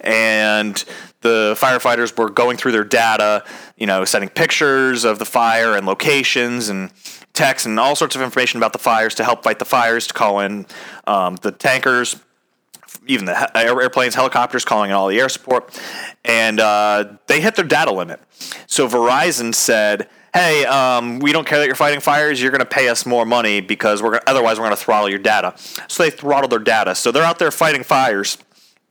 and 0.00 0.85
the 1.21 1.54
firefighters 1.59 2.16
were 2.16 2.30
going 2.30 2.57
through 2.57 2.73
their 2.73 2.85
data, 2.85 3.45
you 3.76 3.87
know, 3.87 4.04
sending 4.04 4.30
pictures 4.30 5.04
of 5.04 5.19
the 5.19 5.25
fire 5.25 5.76
and 5.76 5.87
locations 5.87 6.69
and 6.69 6.90
text 7.35 7.66
and 7.66 7.78
all 7.78 7.95
sorts 7.95 8.16
of 8.16 8.23
information 8.23 8.59
about 8.59 8.73
the 8.73 8.78
fires 8.78 9.14
to 9.16 9.25
help 9.25 9.42
fight 9.42 9.59
the 9.59 9.64
fires, 9.64 10.07
to 10.07 10.14
call 10.14 10.40
in 10.40 10.66
um, 11.07 11.37
the 11.37 11.52
tankers, 11.52 12.16
even 13.07 13.26
the 13.26 13.57
airplanes, 13.57 14.14
helicopters, 14.14 14.64
calling 14.64 14.90
in 14.90 14.97
all 14.97 15.09
the 15.09 15.19
air 15.21 15.28
support, 15.28 15.78
and 16.25 16.61
uh, 16.61 17.04
they 17.26 17.40
hit 17.40 17.54
their 17.57 17.64
data 17.64 17.92
limit. 17.92 18.21
So 18.66 18.88
Verizon 18.88 19.54
said, 19.54 20.09
"Hey, 20.35 20.64
um, 20.64 21.19
we 21.19 21.33
don't 21.33 21.47
care 21.47 21.59
that 21.59 21.66
you're 21.66 21.75
fighting 21.75 22.00
fires. 22.00 22.40
You're 22.40 22.50
going 22.50 22.61
to 22.61 22.66
pay 22.66 22.88
us 22.88 23.07
more 23.07 23.25
money 23.25 23.61
because 23.61 24.02
we're 24.02 24.21
otherwise 24.26 24.59
we're 24.59 24.66
going 24.66 24.76
to 24.76 24.83
throttle 24.83 25.09
your 25.09 25.19
data." 25.19 25.54
So 25.88 26.02
they 26.02 26.11
throttled 26.11 26.50
their 26.50 26.59
data. 26.59 26.95
So 26.95 27.12
they're 27.12 27.25
out 27.25 27.38
there 27.38 27.50
fighting 27.50 27.83
fires 27.83 28.38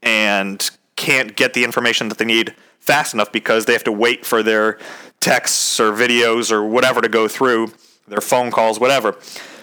and 0.02 0.70
can't 1.00 1.34
get 1.34 1.54
the 1.54 1.64
information 1.64 2.10
that 2.10 2.18
they 2.18 2.26
need 2.26 2.54
fast 2.78 3.14
enough 3.14 3.32
because 3.32 3.64
they 3.64 3.72
have 3.72 3.84
to 3.84 3.92
wait 3.92 4.26
for 4.26 4.42
their 4.42 4.78
texts 5.18 5.80
or 5.80 5.92
videos 5.92 6.52
or 6.52 6.62
whatever 6.62 7.00
to 7.00 7.08
go 7.08 7.26
through, 7.26 7.72
their 8.06 8.20
phone 8.20 8.50
calls, 8.50 8.78
whatever. 8.78 9.16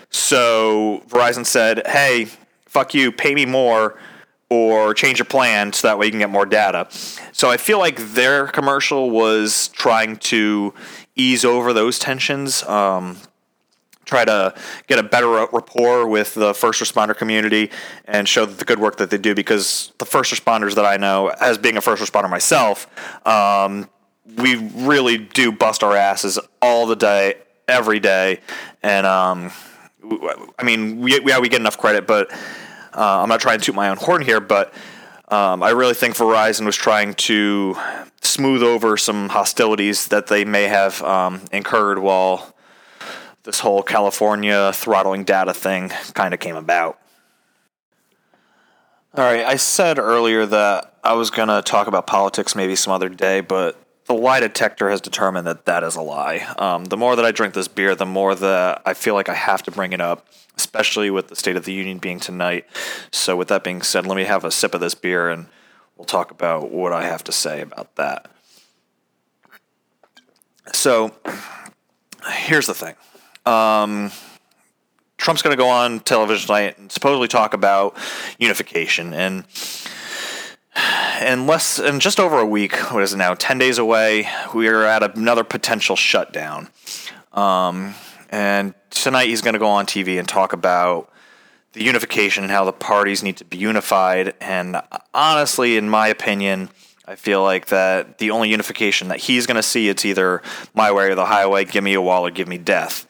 So 0.09 1.03
Verizon 1.07 1.45
said, 1.45 1.85
hey, 1.85 2.25
fuck 2.65 2.95
you, 2.95 3.11
pay 3.11 3.35
me 3.35 3.45
more 3.45 3.99
or 4.49 4.95
change 4.95 5.19
your 5.19 5.25
plan 5.25 5.73
so 5.73 5.87
that 5.87 5.99
way 5.99 6.07
you 6.07 6.11
can 6.11 6.21
get 6.21 6.29
more 6.31 6.45
data. 6.45 6.87
So 7.33 7.51
I 7.51 7.57
feel 7.57 7.77
like 7.77 7.97
their 8.13 8.47
commercial 8.47 9.11
was 9.11 9.67
trying 9.69 10.17
to 10.17 10.73
ease 11.15 11.45
over 11.45 11.71
those 11.71 11.99
tensions. 11.99 12.63
Um, 12.63 13.17
try 14.07 14.25
to 14.25 14.55
get 14.87 14.97
a 14.97 15.03
better 15.03 15.27
rapport 15.27 16.07
with 16.07 16.33
the 16.33 16.53
first 16.53 16.81
responder 16.81 17.15
community 17.15 17.69
and 18.05 18.27
show 18.27 18.45
the 18.45 18.65
good 18.65 18.79
work 18.79 18.97
that 18.97 19.09
they 19.09 19.17
do 19.17 19.35
because 19.35 19.91
the 19.99 20.05
first 20.05 20.33
responders 20.33 20.75
that 20.75 20.85
I 20.85 20.97
know, 20.97 21.27
as 21.27 21.57
being 21.57 21.77
a 21.77 21.81
first 21.81 22.01
responder 22.01 22.29
myself, 22.29 22.87
um, 23.27 23.89
we 24.37 24.55
really 24.55 25.17
do 25.17 25.51
bust 25.51 25.83
our 25.83 25.95
asses 25.95 26.39
all 26.61 26.87
the 26.87 26.95
day, 26.95 27.35
every 27.67 27.99
day. 27.99 28.39
And 28.81 29.05
um, 29.05 29.51
I 30.57 30.63
mean, 30.63 30.99
we, 30.99 31.19
yeah, 31.25 31.39
we 31.39 31.49
get 31.49 31.59
enough 31.59 31.77
credit, 31.77 32.07
but 32.07 32.31
uh, 32.93 33.21
I'm 33.21 33.29
not 33.29 33.41
trying 33.41 33.59
to 33.59 33.65
toot 33.65 33.75
my 33.75 33.89
own 33.89 33.97
horn 33.97 34.21
here, 34.21 34.39
but 34.39 34.73
um, 35.29 35.61
I 35.61 35.71
really 35.71 35.93
think 35.93 36.15
Verizon 36.15 36.65
was 36.65 36.75
trying 36.75 37.13
to 37.15 37.75
smooth 38.21 38.63
over 38.63 38.97
some 38.97 39.29
hostilities 39.29 40.07
that 40.07 40.27
they 40.27 40.45
may 40.45 40.63
have 40.63 41.01
um, 41.03 41.41
incurred 41.51 41.99
while 41.99 42.53
this 43.47 43.61
whole 43.61 43.81
California 43.81 44.73
throttling 44.73 45.23
data 45.23 45.53
thing 45.53 45.87
kind 46.13 46.33
of 46.33 46.39
came 46.41 46.57
about. 46.57 46.99
All 49.15 49.23
right, 49.23 49.45
I 49.45 49.55
said 49.55 49.97
earlier 49.97 50.45
that 50.45 50.95
I 51.01 51.13
was 51.13 51.29
going 51.29 51.47
to 51.47 51.61
talk 51.61 51.87
about 51.87 52.05
politics 52.05 52.57
maybe 52.57 52.75
some 52.75 52.91
other 52.91 53.07
day, 53.07 53.39
but 53.39 53.81
the 54.05 54.13
lie 54.13 54.41
detector 54.41 54.89
has 54.89 54.99
determined 54.99 55.47
that 55.47 55.63
that 55.63 55.81
is 55.83 55.95
a 55.95 56.01
lie. 56.01 56.39
Um, 56.57 56.85
the 56.85 56.97
more 56.97 57.15
that 57.15 57.23
I 57.23 57.31
drink 57.31 57.53
this 57.53 57.69
beer, 57.69 57.95
the 57.95 58.05
more 58.05 58.35
that 58.35 58.81
I 58.85 58.93
feel 58.93 59.13
like 59.13 59.29
I 59.29 59.33
have 59.33 59.63
to 59.63 59.71
bring 59.71 59.93
it 59.93 60.01
up, 60.01 60.27
especially 60.57 61.09
with 61.09 61.29
the 61.29 61.35
State 61.37 61.55
of 61.55 61.63
the 61.63 61.73
Union 61.73 61.99
being 61.99 62.19
tonight. 62.19 62.65
So, 63.11 63.37
with 63.37 63.47
that 63.47 63.63
being 63.63 63.81
said, 63.81 64.05
let 64.05 64.17
me 64.17 64.25
have 64.25 64.43
a 64.43 64.51
sip 64.51 64.75
of 64.75 64.81
this 64.81 64.93
beer 64.93 65.29
and 65.29 65.47
we'll 65.95 66.05
talk 66.05 66.31
about 66.31 66.69
what 66.69 66.91
I 66.91 67.05
have 67.05 67.23
to 67.23 67.31
say 67.31 67.61
about 67.61 67.95
that. 67.95 68.29
So, 70.73 71.13
here's 72.29 72.67
the 72.67 72.73
thing 72.73 72.95
um, 73.47 74.11
Trump's 75.17 75.41
going 75.41 75.55
to 75.55 75.61
go 75.61 75.69
on 75.69 75.99
television 76.01 76.47
tonight 76.47 76.77
and 76.77 76.91
supposedly 76.91 77.27
talk 77.27 77.53
about 77.53 77.97
unification 78.37 79.13
and 79.13 79.45
in 81.21 81.47
less 81.47 81.81
just 81.97 82.19
over 82.19 82.37
a 82.37 82.45
week, 82.45 82.75
what 82.91 83.01
is 83.01 83.13
it 83.13 83.17
now? 83.17 83.33
Ten 83.33 83.57
days 83.57 83.79
away, 83.79 84.29
we 84.53 84.67
are 84.67 84.83
at 84.83 85.17
another 85.17 85.43
potential 85.43 85.95
shutdown. 85.95 86.69
Um, 87.33 87.95
and 88.29 88.75
tonight 88.91 89.27
he's 89.27 89.41
going 89.41 89.53
to 89.53 89.59
go 89.59 89.67
on 89.67 89.85
TV 89.87 90.19
and 90.19 90.27
talk 90.27 90.53
about 90.53 91.11
the 91.73 91.83
unification 91.83 92.43
and 92.43 92.51
how 92.51 92.63
the 92.63 92.73
parties 92.73 93.23
need 93.23 93.37
to 93.37 93.45
be 93.45 93.57
unified. 93.57 94.35
And 94.39 94.79
honestly, 95.13 95.77
in 95.77 95.89
my 95.89 96.07
opinion, 96.07 96.69
I 97.07 97.15
feel 97.15 97.41
like 97.41 97.67
that 97.67 98.19
the 98.19 98.31
only 98.31 98.49
unification 98.49 99.07
that 99.07 99.19
he's 99.19 99.47
going 99.47 99.55
to 99.55 99.63
see 99.63 99.89
it's 99.89 100.05
either 100.05 100.43
my 100.75 100.91
way 100.91 101.09
or 101.09 101.15
the 101.15 101.25
highway. 101.25 101.65
Give 101.65 101.83
me 101.83 101.93
a 101.93 102.01
wall 102.01 102.27
or 102.27 102.31
give 102.31 102.47
me 102.47 102.57
death 102.57 103.07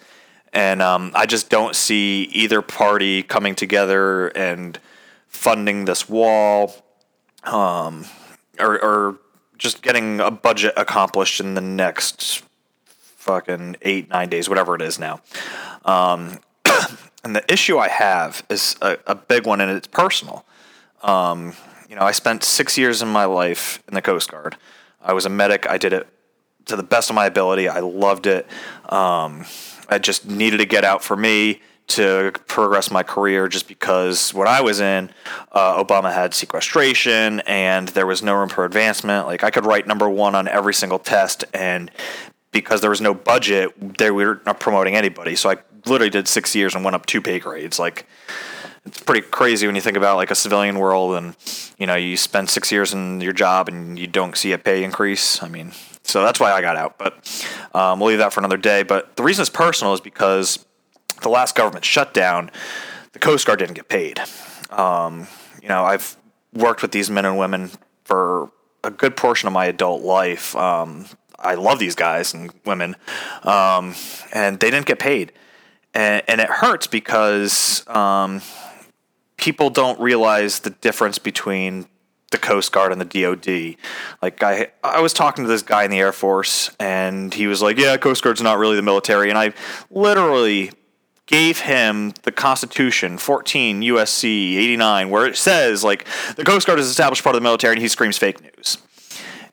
and 0.53 0.81
um, 0.81 1.11
I 1.13 1.25
just 1.25 1.49
don't 1.49 1.75
see 1.75 2.23
either 2.33 2.61
party 2.61 3.23
coming 3.23 3.55
together 3.55 4.27
and 4.29 4.79
funding 5.27 5.85
this 5.85 6.09
wall, 6.09 6.73
um, 7.43 8.05
or, 8.59 8.83
or 8.83 9.19
just 9.57 9.81
getting 9.81 10.19
a 10.19 10.31
budget 10.31 10.73
accomplished 10.77 11.39
in 11.39 11.53
the 11.53 11.61
next 11.61 12.43
fucking 12.85 13.75
eight 13.81 14.09
nine 14.09 14.29
days, 14.29 14.47
whatever 14.47 14.75
it 14.75 14.81
is 14.81 14.97
now. 14.97 15.21
Um, 15.85 16.39
and 17.23 17.35
the 17.35 17.43
issue 17.51 17.77
I 17.77 17.89
have 17.89 18.45
is 18.49 18.75
a, 18.81 18.97
a 19.05 19.15
big 19.15 19.45
one, 19.45 19.61
and 19.61 19.71
it's 19.71 19.87
personal. 19.87 20.45
Um, 21.03 21.53
you 21.89 21.95
know, 21.95 22.01
I 22.01 22.11
spent 22.11 22.43
six 22.43 22.77
years 22.77 23.01
in 23.01 23.07
my 23.09 23.25
life 23.25 23.83
in 23.87 23.93
the 23.93 24.01
Coast 24.01 24.31
Guard. 24.31 24.57
I 25.01 25.13
was 25.13 25.25
a 25.25 25.29
medic. 25.29 25.69
I 25.69 25.77
did 25.77 25.93
it 25.93 26.07
to 26.65 26.75
the 26.75 26.83
best 26.83 27.09
of 27.09 27.15
my 27.15 27.25
ability. 27.25 27.67
I 27.69 27.79
loved 27.79 28.27
it. 28.27 28.47
Um, 28.89 29.45
I 29.89 29.99
just 29.99 30.27
needed 30.27 30.57
to 30.57 30.65
get 30.65 30.83
out 30.83 31.03
for 31.03 31.15
me 31.15 31.61
to 31.87 32.33
progress 32.47 32.91
my 32.91 33.01
career 33.01 33.47
just 33.47 33.67
because 33.67 34.33
what 34.33 34.47
I 34.47 34.61
was 34.61 34.81
in, 34.81 35.09
uh, 35.53 35.81
Obama 35.81 36.13
had 36.13 36.33
sequestration 36.33 37.39
and 37.41 37.87
there 37.89 38.05
was 38.05 38.21
no 38.21 38.35
room 38.35 38.49
for 38.49 38.65
advancement. 38.65 39.25
Like 39.25 39.43
I 39.43 39.51
could 39.51 39.65
write 39.65 39.87
number 39.87 40.09
one 40.09 40.35
on 40.35 40.47
every 40.47 40.73
single 40.73 40.99
test, 40.99 41.45
and 41.53 41.89
because 42.51 42.81
there 42.81 42.89
was 42.89 43.01
no 43.01 43.13
budget, 43.13 43.97
they 43.97 44.11
were 44.11 44.41
not 44.45 44.59
promoting 44.59 44.95
anybody. 44.95 45.35
So 45.35 45.49
I 45.49 45.57
literally 45.85 46.09
did 46.09 46.27
six 46.27 46.55
years 46.55 46.75
and 46.75 46.83
went 46.83 46.95
up 46.95 47.05
two 47.05 47.21
pay 47.21 47.39
grades. 47.39 47.79
Like 47.79 48.05
it's 48.85 49.01
pretty 49.01 49.21
crazy 49.21 49.65
when 49.65 49.75
you 49.75 49.81
think 49.81 49.97
about 49.97 50.17
like 50.17 50.31
a 50.31 50.35
civilian 50.35 50.79
world 50.79 51.15
and 51.15 51.35
you 51.77 51.87
know 51.87 51.95
you 51.95 52.17
spend 52.17 52.49
six 52.49 52.71
years 52.71 52.93
in 52.93 53.21
your 53.21 53.33
job 53.33 53.67
and 53.67 53.97
you 53.97 54.07
don't 54.07 54.35
see 54.35 54.51
a 54.51 54.57
pay 54.57 54.83
increase. 54.83 55.41
I 55.41 55.47
mean, 55.47 55.71
so 56.07 56.23
that's 56.23 56.39
why 56.39 56.51
I 56.51 56.61
got 56.61 56.77
out. 56.77 56.97
But 56.97 57.47
um, 57.73 57.99
we'll 57.99 58.09
leave 58.09 58.19
that 58.19 58.33
for 58.33 58.39
another 58.39 58.57
day. 58.57 58.83
But 58.83 59.15
the 59.15 59.23
reason 59.23 59.41
it's 59.41 59.49
personal 59.49 59.93
is 59.93 60.01
because 60.01 60.65
the 61.21 61.29
last 61.29 61.55
government 61.55 61.85
shutdown, 61.85 62.49
the 63.11 63.19
Coast 63.19 63.45
Guard 63.45 63.59
didn't 63.59 63.75
get 63.75 63.89
paid. 63.89 64.19
Um, 64.69 65.27
you 65.61 65.67
know, 65.67 65.83
I've 65.83 66.17
worked 66.53 66.81
with 66.81 66.91
these 66.91 67.09
men 67.09 67.25
and 67.25 67.37
women 67.37 67.71
for 68.05 68.51
a 68.83 68.89
good 68.89 69.17
portion 69.17 69.47
of 69.47 69.53
my 69.53 69.65
adult 69.65 70.01
life. 70.01 70.55
Um, 70.55 71.05
I 71.37 71.55
love 71.55 71.77
these 71.77 71.95
guys 71.95 72.33
and 72.33 72.51
women, 72.65 72.95
um, 73.43 73.93
and 74.33 74.59
they 74.59 74.71
didn't 74.71 74.87
get 74.87 74.97
paid, 74.97 75.33
and, 75.93 76.23
and 76.27 76.41
it 76.41 76.49
hurts 76.49 76.87
because 76.87 77.87
um, 77.87 78.41
people 79.37 79.69
don't 79.69 79.99
realize 79.99 80.59
the 80.59 80.71
difference 80.71 81.19
between 81.19 81.85
the 82.31 82.37
Coast 82.37 82.71
Guard 82.71 82.91
and 82.91 82.99
the 82.99 83.05
DoD. 83.05 83.77
Like 84.21 84.43
I, 84.43 84.67
I 84.83 84.99
was 84.99 85.13
talking 85.13 85.45
to 85.45 85.47
this 85.47 85.61
guy 85.61 85.83
in 85.83 85.91
the 85.91 85.99
Air 85.99 86.11
Force, 86.11 86.69
and 86.79 87.33
he 87.33 87.47
was 87.47 87.61
like, 87.61 87.77
"Yeah, 87.77 87.97
Coast 87.97 88.23
Guard's 88.23 88.41
not 88.41 88.57
really 88.57 88.75
the 88.75 88.81
military." 88.81 89.29
And 89.29 89.37
I 89.37 89.53
literally 89.89 90.71
gave 91.25 91.59
him 91.59 92.13
the 92.23 92.31
Constitution, 92.31 93.17
14 93.17 93.81
USC 93.81 94.55
89, 94.55 95.09
where 95.09 95.25
it 95.25 95.35
says 95.35 95.83
like 95.83 96.05
the 96.35 96.43
Coast 96.43 96.65
Guard 96.65 96.79
is 96.79 96.87
established 96.87 97.23
part 97.23 97.35
of 97.35 97.41
the 97.41 97.43
military, 97.43 97.73
and 97.73 97.81
he 97.81 97.87
screams 97.87 98.17
fake 98.17 98.41
news. 98.41 98.77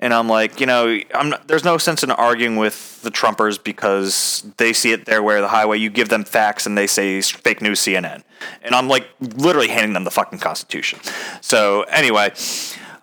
And 0.00 0.12
I'm 0.12 0.28
like, 0.28 0.60
you 0.60 0.66
know, 0.66 1.00
not, 1.14 1.48
there's 1.48 1.64
no 1.64 1.78
sense 1.78 2.02
in 2.02 2.10
arguing 2.10 2.56
with 2.56 3.00
the 3.02 3.10
Trumpers 3.10 3.62
because 3.62 4.44
they 4.56 4.72
see 4.72 4.92
it 4.92 5.06
their 5.06 5.22
way 5.22 5.36
or 5.36 5.40
the 5.40 5.48
highway. 5.48 5.78
You 5.78 5.90
give 5.90 6.08
them 6.08 6.24
facts 6.24 6.66
and 6.66 6.76
they 6.76 6.86
say 6.86 7.20
fake 7.22 7.62
news 7.62 7.80
CNN. 7.80 8.22
And 8.62 8.74
I'm 8.74 8.88
like 8.88 9.06
literally 9.20 9.68
handing 9.68 9.94
them 9.94 10.04
the 10.04 10.10
fucking 10.10 10.38
Constitution. 10.40 10.98
So 11.40 11.82
anyway, 11.82 12.32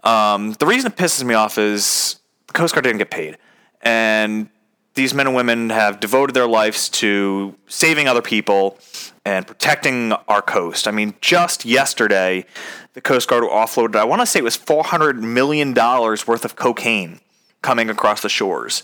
um, 0.04 0.54
the 0.54 0.66
reason 0.66 0.92
it 0.92 0.98
pisses 0.98 1.24
me 1.24 1.34
off 1.34 1.58
is 1.58 2.20
the 2.48 2.54
Coast 2.54 2.74
Guard 2.74 2.84
didn't 2.84 3.00
get 3.00 3.12
paid. 3.12 3.38
And 3.82 4.50
these 4.94 5.14
men 5.14 5.28
and 5.28 5.36
women 5.36 5.70
have 5.70 6.00
devoted 6.00 6.34
their 6.34 6.48
lives 6.48 6.90
to 6.90 7.56
saving 7.68 8.08
other 8.08 8.22
people 8.22 8.78
and 9.26 9.48
protecting 9.48 10.12
our 10.28 10.42
coast. 10.42 10.88
I 10.88 10.92
mean, 10.92 11.14
just 11.22 11.64
yesterday, 11.64 12.46
the 12.94 13.02
Coast 13.02 13.30
Guard 13.30 13.44
offloaded, 13.44 13.96
I 13.96 14.04
want 14.04 14.22
to 14.22 14.26
say 14.26 14.40
it 14.40 14.44
was 14.44 14.58
$400 14.58 15.22
million 15.22 15.74
worth 15.74 16.46
of 16.46 16.56
cocaine 16.56 17.22
coming 17.62 17.90
across 17.90 18.22
the 18.22 18.30
shores. 18.30 18.84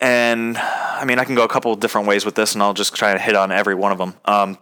And 0.00 0.56
I 0.58 1.04
mean, 1.04 1.18
I 1.18 1.24
can 1.24 1.34
go 1.34 1.44
a 1.44 1.48
couple 1.48 1.72
of 1.72 1.80
different 1.80 2.06
ways 2.06 2.24
with 2.24 2.34
this, 2.34 2.54
and 2.54 2.62
I'll 2.62 2.74
just 2.74 2.94
try 2.94 3.12
to 3.12 3.18
hit 3.18 3.34
on 3.34 3.52
every 3.52 3.74
one 3.74 3.92
of 3.92 3.98
them. 3.98 4.14
Um, 4.24 4.58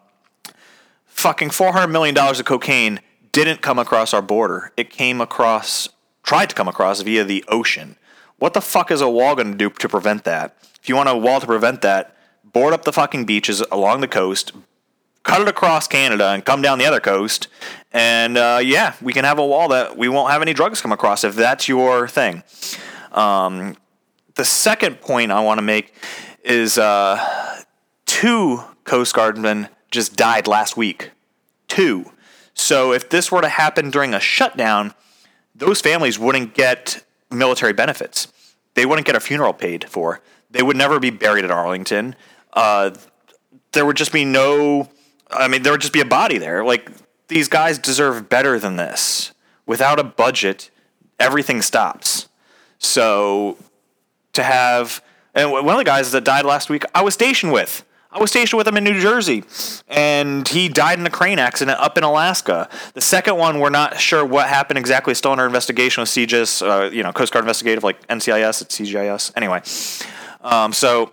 fucking 1.06 1.50
$400 1.50 1.90
million 1.90 2.16
of 2.16 2.45
cocaine 2.45 3.00
didn't 3.33 3.62
come 3.62 3.78
across 3.78 4.12
our 4.12 4.23
border. 4.23 4.73
It 4.76 4.90
came 4.90 5.21
across, 5.21 5.88
tried 6.23 6.50
to 6.50 6.54
come 6.54 6.68
across 6.68 7.02
via 7.02 7.25
the 7.25 7.45
ocean. 7.49 7.97
What 8.38 8.54
the 8.54 8.61
fuck 8.61 8.90
is 8.90 9.00
a 9.00 9.09
wall 9.09 9.35
going 9.35 9.52
to 9.52 9.56
do 9.56 9.71
to 9.71 9.88
prevent 9.88 10.25
that? 10.25 10.56
If 10.87 10.90
you 10.90 10.95
want 10.95 11.09
a 11.09 11.16
wall 11.16 11.40
to 11.40 11.47
prevent 11.49 11.83
that, 11.83 12.14
board 12.45 12.73
up 12.73 12.85
the 12.85 12.93
fucking 12.93 13.25
beaches 13.25 13.61
along 13.73 14.02
the 14.02 14.07
coast, 14.07 14.52
cut 15.25 15.40
it 15.40 15.49
across 15.49 15.88
Canada, 15.88 16.28
and 16.28 16.45
come 16.45 16.62
down 16.62 16.78
the 16.78 16.85
other 16.85 17.00
coast. 17.00 17.49
And 17.90 18.38
uh, 18.38 18.61
yeah, 18.62 18.95
we 19.02 19.12
can 19.12 19.25
have 19.25 19.40
a 19.40 19.45
wall 19.45 19.66
that 19.71 19.99
we 19.99 20.09
won't 20.09 20.31
have 20.31 20.43
any 20.43 20.52
drugs 20.55 20.81
come 20.81 20.93
across 20.93 21.25
if 21.25 21.35
that's 21.35 21.66
your 21.66 22.07
thing. 22.07 22.45
Um, 23.11 23.76
the 24.37 24.45
second 24.45 25.00
point 25.00 25.33
I 25.33 25.40
want 25.40 25.59
to 25.59 25.62
make 25.62 25.93
is 26.45 26.78
uh, 26.78 27.64
two 28.05 28.62
Coast 28.85 29.12
Guardmen 29.12 29.69
just 29.90 30.14
died 30.14 30.47
last 30.47 30.76
week. 30.76 31.11
Two. 31.66 32.12
So 32.55 32.93
if 32.93 33.09
this 33.09 33.33
were 33.33 33.40
to 33.40 33.49
happen 33.49 33.90
during 33.90 34.14
a 34.14 34.21
shutdown, 34.21 34.95
those 35.52 35.81
families 35.81 36.16
wouldn't 36.16 36.55
get 36.55 37.05
military 37.28 37.73
benefits. 37.73 38.28
They 38.75 38.87
wouldn't 38.87 39.05
get 39.05 39.16
a 39.16 39.21
funeral 39.21 39.52
paid 39.52 39.90
for. 39.90 40.21
They 40.50 40.62
would 40.62 40.76
never 40.76 40.99
be 40.99 41.11
buried 41.11 41.45
at 41.45 41.50
Arlington. 41.50 42.17
Uh, 42.53 42.91
there 43.73 43.85
would 43.85 43.97
just 43.97 44.12
be 44.12 44.25
no. 44.25 44.88
I 45.31 45.49
mean, 45.49 45.62
there 45.62 45.73
would 45.73 45.81
just 45.81 45.93
be 45.93 46.00
a 46.00 46.07
body 46.07 46.38
there. 46.38 46.65
Like 46.65 46.91
these 47.29 47.49
guys 47.49 47.79
deserve 47.79 48.29
better 48.29 48.59
than 48.59 48.76
this. 48.76 49.33
Without 49.67 49.99
a 49.99 50.05
budget, 50.05 50.71
everything 51.19 51.61
stops. 51.62 52.29
So 52.79 53.59
to 54.33 54.43
have 54.43 55.03
and 55.37 55.53
one 55.53 55.69
of 55.69 55.76
the 55.76 55.85
guys 55.85 56.12
that 56.12 56.25
died 56.25 56.47
last 56.47 56.71
week, 56.71 56.85
I 56.95 57.03
was 57.03 57.12
stationed 57.12 57.53
with. 57.53 57.85
I 58.11 58.19
was 58.19 58.31
stationed 58.31 58.57
with 58.57 58.67
him 58.67 58.79
in 58.79 58.85
New 58.85 58.99
Jersey, 58.99 59.45
and 59.87 60.49
he 60.49 60.71
died 60.71 60.99
in 60.99 61.05
a 61.05 61.11
crane 61.11 61.38
accident 61.38 61.79
up 61.79 61.99
in 61.99 62.05
Alaska. 62.05 62.71
The 62.95 63.03
second 63.03 63.37
one, 63.37 63.61
we're 63.61 63.69
not 63.69 64.00
sure 64.00 64.25
what 64.25 64.49
happened 64.49 64.79
exactly. 64.79 65.12
Still 65.12 65.33
under 65.33 65.45
investigation 65.45 66.00
with 66.00 66.09
CGIS, 66.09 66.67
uh, 66.67 66.91
you 66.91 67.03
know, 67.03 67.12
Coast 67.12 67.35
Guard 67.35 67.45
investigative, 67.45 67.85
like 67.85 68.07
NCIS 68.09 68.62
at 68.62 68.69
CGIS. 68.71 69.33
Anyway, 69.37 69.61
um, 70.47 70.73
so 70.73 71.12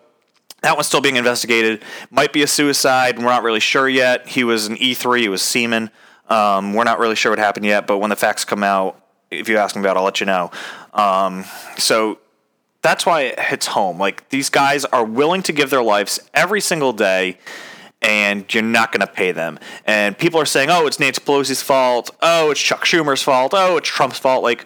that 0.61 0.75
one's 0.75 0.87
still 0.87 1.01
being 1.01 1.17
investigated. 1.17 1.83
Might 2.09 2.31
be 2.31 2.43
a 2.43 2.47
suicide. 2.47 3.17
We're 3.17 3.25
not 3.25 3.43
really 3.43 3.59
sure 3.59 3.89
yet. 3.89 4.27
He 4.27 4.43
was 4.43 4.67
an 4.67 4.77
E3. 4.77 5.19
He 5.19 5.29
was 5.29 5.41
seaman. 5.41 5.89
Um, 6.29 6.73
we're 6.73 6.85
not 6.85 6.99
really 6.99 7.15
sure 7.15 7.31
what 7.31 7.39
happened 7.39 7.65
yet, 7.65 7.85
but 7.85 7.97
when 7.97 8.09
the 8.09 8.15
facts 8.15 8.45
come 8.45 8.63
out, 8.63 8.99
if 9.29 9.49
you 9.49 9.57
ask 9.57 9.75
me 9.75 9.81
about, 9.81 9.97
it, 9.97 9.99
I'll 9.99 10.05
let 10.05 10.19
you 10.19 10.25
know. 10.25 10.51
Um, 10.93 11.43
so 11.77 12.19
that's 12.81 13.05
why 13.05 13.21
it 13.21 13.39
hits 13.39 13.67
home. 13.67 13.99
Like 13.99 14.29
these 14.29 14.49
guys 14.49 14.85
are 14.85 15.03
willing 15.03 15.41
to 15.43 15.51
give 15.51 15.69
their 15.69 15.83
lives 15.83 16.19
every 16.33 16.61
single 16.61 16.93
day, 16.93 17.39
and 18.01 18.51
you're 18.53 18.63
not 18.63 18.91
going 18.91 19.05
to 19.05 19.11
pay 19.11 19.31
them. 19.31 19.59
And 19.85 20.17
people 20.17 20.39
are 20.39 20.45
saying, 20.45 20.69
"Oh, 20.69 20.85
it's 20.85 20.99
Nancy 20.99 21.21
Pelosi's 21.21 21.61
fault. 21.61 22.11
Oh, 22.21 22.51
it's 22.51 22.61
Chuck 22.61 22.85
Schumer's 22.85 23.23
fault. 23.23 23.53
Oh, 23.55 23.77
it's 23.77 23.89
Trump's 23.89 24.19
fault." 24.19 24.43
Like 24.43 24.65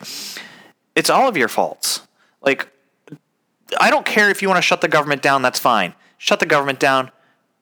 it's 0.96 1.10
all 1.10 1.28
of 1.28 1.38
your 1.38 1.48
faults. 1.48 2.02
Like 2.42 2.68
I 3.80 3.90
don't 3.90 4.06
care 4.06 4.30
if 4.30 4.42
you 4.42 4.48
want 4.48 4.58
to 4.58 4.62
shut 4.62 4.82
the 4.82 4.88
government 4.88 5.22
down. 5.22 5.42
That's 5.42 5.60
fine. 5.60 5.94
Shut 6.18 6.40
the 6.40 6.46
government 6.46 6.80
down. 6.80 7.12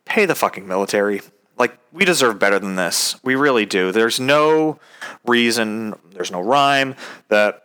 Pay 0.06 0.26
the 0.26 0.36
fucking 0.36 0.68
military. 0.68 1.22
Like 1.58 1.78
we 1.91 2.06
deserve 2.06 2.39
better 2.39 2.60
than 2.60 2.76
this. 2.76 3.15
We 3.24 3.36
really 3.36 3.65
do. 3.65 3.91
There's 3.91 4.20
no 4.20 4.80
reason. 5.26 5.96
There's 6.12 6.32
no 6.32 6.41
rhyme 6.41 6.96
that 7.30 7.63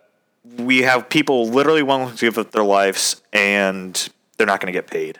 we 0.56 0.82
have 0.82 1.08
people 1.08 1.48
literally 1.48 1.82
willing 1.82 2.14
to 2.14 2.26
give 2.26 2.38
up 2.38 2.50
their 2.50 2.64
lives 2.64 3.20
and 3.32 4.08
they're 4.36 4.46
not 4.46 4.60
going 4.60 4.72
to 4.72 4.76
get 4.76 4.86
paid. 4.86 5.18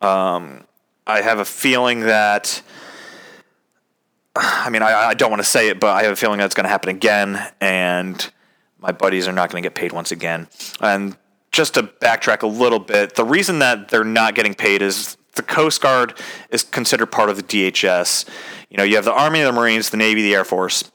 Um, 0.00 0.64
I 1.06 1.22
have 1.22 1.38
a 1.38 1.44
feeling 1.44 2.00
that. 2.00 2.62
I 4.36 4.70
mean, 4.70 4.82
I, 4.82 5.08
I 5.08 5.14
don't 5.14 5.30
want 5.30 5.42
to 5.42 5.48
say 5.48 5.68
it, 5.68 5.80
but 5.80 5.90
I 5.90 6.02
have 6.02 6.12
a 6.12 6.16
feeling 6.16 6.38
that's 6.38 6.54
going 6.54 6.64
to 6.64 6.70
happen 6.70 6.90
again, 6.90 7.40
and 7.60 8.30
my 8.78 8.92
buddies 8.92 9.26
are 9.26 9.32
not 9.32 9.50
going 9.50 9.62
to 9.62 9.66
get 9.66 9.74
paid 9.74 9.92
once 9.92 10.12
again. 10.12 10.48
And 10.80 11.16
just 11.52 11.74
to 11.74 11.82
backtrack 11.82 12.42
a 12.42 12.46
little 12.46 12.78
bit, 12.78 13.14
the 13.14 13.24
reason 13.24 13.58
that 13.60 13.88
they're 13.88 14.04
not 14.04 14.34
getting 14.34 14.54
paid 14.54 14.82
is 14.82 15.16
the 15.34 15.42
Coast 15.42 15.80
Guard 15.80 16.18
is 16.50 16.62
considered 16.62 17.06
part 17.06 17.30
of 17.30 17.36
the 17.36 17.42
DHS. 17.42 18.28
You 18.70 18.76
know, 18.76 18.84
you 18.84 18.96
have 18.96 19.04
the 19.04 19.12
Army, 19.12 19.40
the 19.42 19.52
Marines, 19.52 19.90
the 19.90 19.96
Navy, 19.96 20.22
the 20.22 20.34
Air 20.34 20.44
Force 20.44 20.90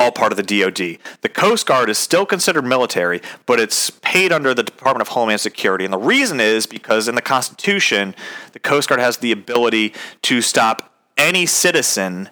all 0.00 0.10
part 0.10 0.32
of 0.32 0.36
the 0.36 0.42
DoD. 0.42 0.98
The 1.20 1.28
Coast 1.28 1.66
Guard 1.66 1.90
is 1.90 1.98
still 1.98 2.24
considered 2.24 2.64
military, 2.64 3.20
but 3.46 3.60
it's 3.60 3.90
paid 3.90 4.32
under 4.32 4.54
the 4.54 4.62
Department 4.62 5.02
of 5.02 5.08
Homeland 5.08 5.40
Security. 5.40 5.84
And 5.84 5.92
the 5.92 5.98
reason 5.98 6.40
is 6.40 6.66
because 6.66 7.08
in 7.08 7.14
the 7.14 7.22
Constitution, 7.22 8.14
the 8.52 8.58
Coast 8.58 8.88
Guard 8.88 9.00
has 9.00 9.18
the 9.18 9.32
ability 9.32 9.92
to 10.22 10.40
stop 10.40 10.94
any 11.16 11.44
citizen 11.44 12.30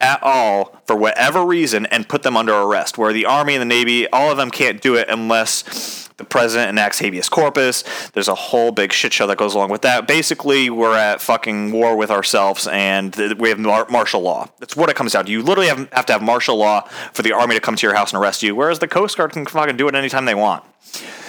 at 0.00 0.22
all 0.22 0.80
for 0.86 0.96
whatever 0.96 1.44
reason 1.44 1.86
and 1.86 2.08
put 2.08 2.22
them 2.22 2.36
under 2.36 2.54
arrest. 2.54 2.98
Where 2.98 3.12
the 3.12 3.26
Army 3.26 3.54
and 3.54 3.62
the 3.62 3.66
Navy, 3.66 4.08
all 4.08 4.30
of 4.30 4.36
them 4.36 4.50
can't 4.50 4.80
do 4.80 4.94
it 4.94 5.08
unless 5.08 6.01
the 6.22 6.28
president 6.28 6.70
enacts 6.70 7.00
habeas 7.00 7.28
corpus. 7.28 7.82
There's 8.12 8.28
a 8.28 8.34
whole 8.34 8.70
big 8.70 8.92
shit 8.92 9.12
show 9.12 9.26
that 9.26 9.38
goes 9.38 9.54
along 9.54 9.70
with 9.70 9.82
that. 9.82 10.06
Basically, 10.06 10.70
we're 10.70 10.96
at 10.96 11.20
fucking 11.20 11.72
war 11.72 11.96
with 11.96 12.10
ourselves, 12.10 12.68
and 12.68 13.14
we 13.38 13.48
have 13.48 13.58
mar- 13.58 13.86
martial 13.90 14.20
law. 14.20 14.48
That's 14.60 14.76
what 14.76 14.88
it 14.88 14.94
comes 14.94 15.12
down 15.12 15.26
to. 15.26 15.32
You 15.32 15.42
literally 15.42 15.68
have, 15.68 15.92
have 15.92 16.06
to 16.06 16.12
have 16.12 16.22
martial 16.22 16.56
law 16.56 16.82
for 17.12 17.22
the 17.22 17.32
army 17.32 17.56
to 17.56 17.60
come 17.60 17.74
to 17.74 17.86
your 17.86 17.96
house 17.96 18.12
and 18.12 18.22
arrest 18.22 18.42
you, 18.42 18.54
whereas 18.54 18.78
the 18.78 18.86
Coast 18.86 19.16
Guard 19.16 19.32
can 19.32 19.44
fucking 19.44 19.76
do 19.76 19.88
it 19.88 19.94
anytime 19.96 20.24
they 20.24 20.34
want. 20.34 20.64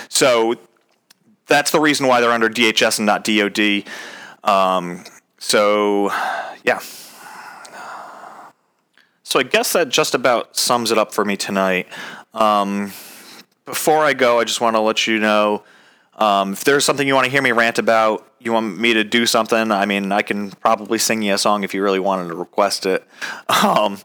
So 0.10 0.56
that's 1.48 1.72
the 1.72 1.80
reason 1.80 2.08
why 2.08 2.22
they're 2.22 2.32
under 2.32 2.50
DHS 2.50 3.00
and 3.00 3.08
not 3.08 3.24
DOD. 3.24 3.84
Um, 4.44 5.04
so, 5.40 6.12
yeah. 6.64 6.80
So 9.24 9.40
I 9.40 9.44
guess 9.44 9.74
that 9.74 9.90
just 9.90 10.14
about 10.14 10.56
sums 10.56 10.92
it 10.92 11.00
up 11.00 11.14
for 11.14 11.26
me 11.26 11.36
tonight. 11.36 11.88
Um, 12.36 12.94
before 13.66 14.00
I 14.00 14.14
go, 14.14 14.40
I 14.40 14.44
just 14.44 14.62
want 14.62 14.76
to 14.76 14.80
let 14.80 15.08
you 15.08 15.20
know 15.20 15.64
um, 16.16 16.54
if 16.54 16.64
there's 16.64 16.86
something 16.86 17.08
you 17.08 17.16
want 17.16 17.26
to 17.26 17.32
hear 17.32 17.42
me 17.42 17.52
rant 17.52 17.80
about, 17.80 18.28
you 18.40 18.52
want 18.52 18.78
me 18.78 18.94
to 18.94 19.04
do 19.04 19.26
something. 19.26 19.72
I 19.72 19.86
mean, 19.86 20.12
I 20.12 20.22
can 20.22 20.52
probably 20.52 21.00
sing 21.00 21.22
you 21.22 21.34
a 21.34 21.38
song 21.38 21.64
if 21.64 21.74
you 21.74 21.82
really 21.82 22.00
wanted 22.00 22.28
to 22.28 22.36
request 22.36 22.86
it. 22.86 23.08
Um, 23.64 24.00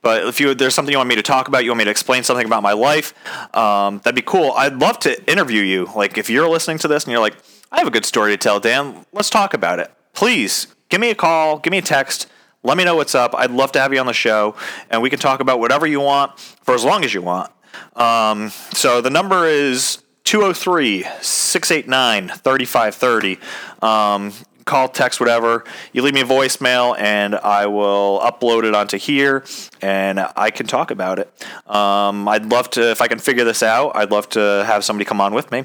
but 0.00 0.26
if 0.26 0.40
you 0.40 0.54
there's 0.54 0.74
something 0.74 0.90
you 0.90 0.96
want 0.96 1.08
me 1.08 1.16
to 1.16 1.22
talk 1.22 1.46
about, 1.46 1.64
you 1.64 1.70
want 1.70 1.78
me 1.78 1.84
to 1.84 1.90
explain 1.90 2.22
something 2.22 2.46
about 2.46 2.62
my 2.62 2.72
life, 2.72 3.14
um, 3.54 3.98
that'd 3.98 4.14
be 4.14 4.22
cool. 4.22 4.52
I'd 4.52 4.76
love 4.76 4.98
to 5.00 5.30
interview 5.30 5.62
you. 5.62 5.88
Like 5.94 6.16
if 6.16 6.30
you're 6.30 6.48
listening 6.48 6.78
to 6.78 6.88
this 6.88 7.04
and 7.04 7.12
you're 7.12 7.20
like, 7.20 7.36
I 7.70 7.78
have 7.78 7.86
a 7.86 7.90
good 7.90 8.06
story 8.06 8.32
to 8.32 8.36
tell, 8.36 8.58
Dan. 8.58 9.04
Let's 9.12 9.28
talk 9.28 9.54
about 9.54 9.80
it. 9.80 9.92
Please 10.14 10.66
give 10.88 11.00
me 11.00 11.10
a 11.10 11.14
call, 11.14 11.58
give 11.58 11.70
me 11.70 11.78
a 11.78 11.82
text. 11.82 12.26
Let 12.62 12.76
me 12.78 12.84
know 12.84 12.96
what's 12.96 13.14
up. 13.14 13.34
I'd 13.34 13.50
love 13.50 13.72
to 13.72 13.80
have 13.80 13.92
you 13.92 14.00
on 14.00 14.06
the 14.06 14.12
show, 14.12 14.54
and 14.88 15.02
we 15.02 15.10
can 15.10 15.18
talk 15.18 15.40
about 15.40 15.60
whatever 15.60 15.86
you 15.86 16.00
want 16.00 16.38
for 16.62 16.74
as 16.74 16.84
long 16.84 17.04
as 17.04 17.12
you 17.12 17.20
want. 17.20 17.52
Um, 17.94 18.50
so 18.72 19.00
the 19.00 19.10
number 19.10 19.46
is 19.46 20.02
203 20.24 21.04
689 21.20 22.28
3530. 22.28 23.38
Um, 23.82 24.32
call, 24.64 24.88
text, 24.88 25.20
whatever. 25.20 25.64
You 25.92 26.02
leave 26.02 26.14
me 26.14 26.20
a 26.20 26.24
voicemail, 26.24 26.98
and 26.98 27.34
I 27.34 27.66
will 27.66 28.20
upload 28.20 28.64
it 28.64 28.74
onto 28.74 28.98
here, 28.98 29.44
and 29.80 30.20
I 30.36 30.50
can 30.50 30.66
talk 30.66 30.90
about 30.90 31.18
it. 31.18 31.32
Um, 31.66 32.28
I'd 32.28 32.46
love 32.46 32.70
to, 32.70 32.90
if 32.90 33.00
I 33.00 33.08
can 33.08 33.18
figure 33.18 33.44
this 33.44 33.62
out, 33.62 33.96
I'd 33.96 34.10
love 34.10 34.28
to 34.30 34.64
have 34.66 34.84
somebody 34.84 35.04
come 35.04 35.20
on 35.20 35.34
with 35.34 35.50
me. 35.50 35.64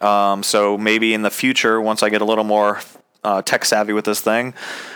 Um, 0.00 0.42
so 0.42 0.78
maybe 0.78 1.14
in 1.14 1.22
the 1.22 1.30
future, 1.30 1.80
once 1.80 2.02
I 2.02 2.08
get 2.08 2.22
a 2.22 2.24
little 2.24 2.44
more 2.44 2.80
uh, 3.22 3.42
tech 3.42 3.64
savvy 3.64 3.92
with 3.92 4.04
this 4.04 4.20
thing, 4.20 4.54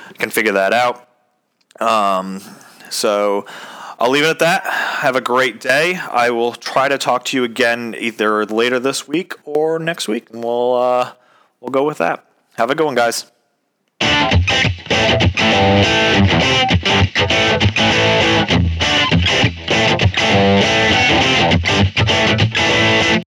I 0.09 0.12
can 0.14 0.31
figure 0.31 0.53
that 0.53 0.73
out. 0.73 1.09
Um, 1.81 2.40
so 2.90 3.47
I'll 3.98 4.11
leave 4.11 4.24
it 4.24 4.28
at 4.28 4.38
that. 4.40 4.64
Have 4.64 5.16
a 5.16 5.20
great 5.20 5.61
day. 5.61 5.96
I 5.96 6.30
will 6.30 6.52
try 6.52 6.88
to 6.88 6.98
talk 6.98 7.24
to 7.26 7.37
you 7.37 7.44
again 7.44 7.94
either 7.98 8.44
later 8.44 8.80
this 8.80 9.07
week 9.07 9.35
or 9.44 9.78
next 9.78 10.09
week, 10.09 10.30
and 10.30 10.42
we'll 10.42 10.74
uh, 10.74 11.12
we'll 11.61 11.70
go 11.70 11.85
with 11.85 11.98
that. 11.98 12.26
Have 12.54 12.70
a 12.70 12.74
good 12.74 12.85
one, 12.85 12.94
guys. 12.94 13.30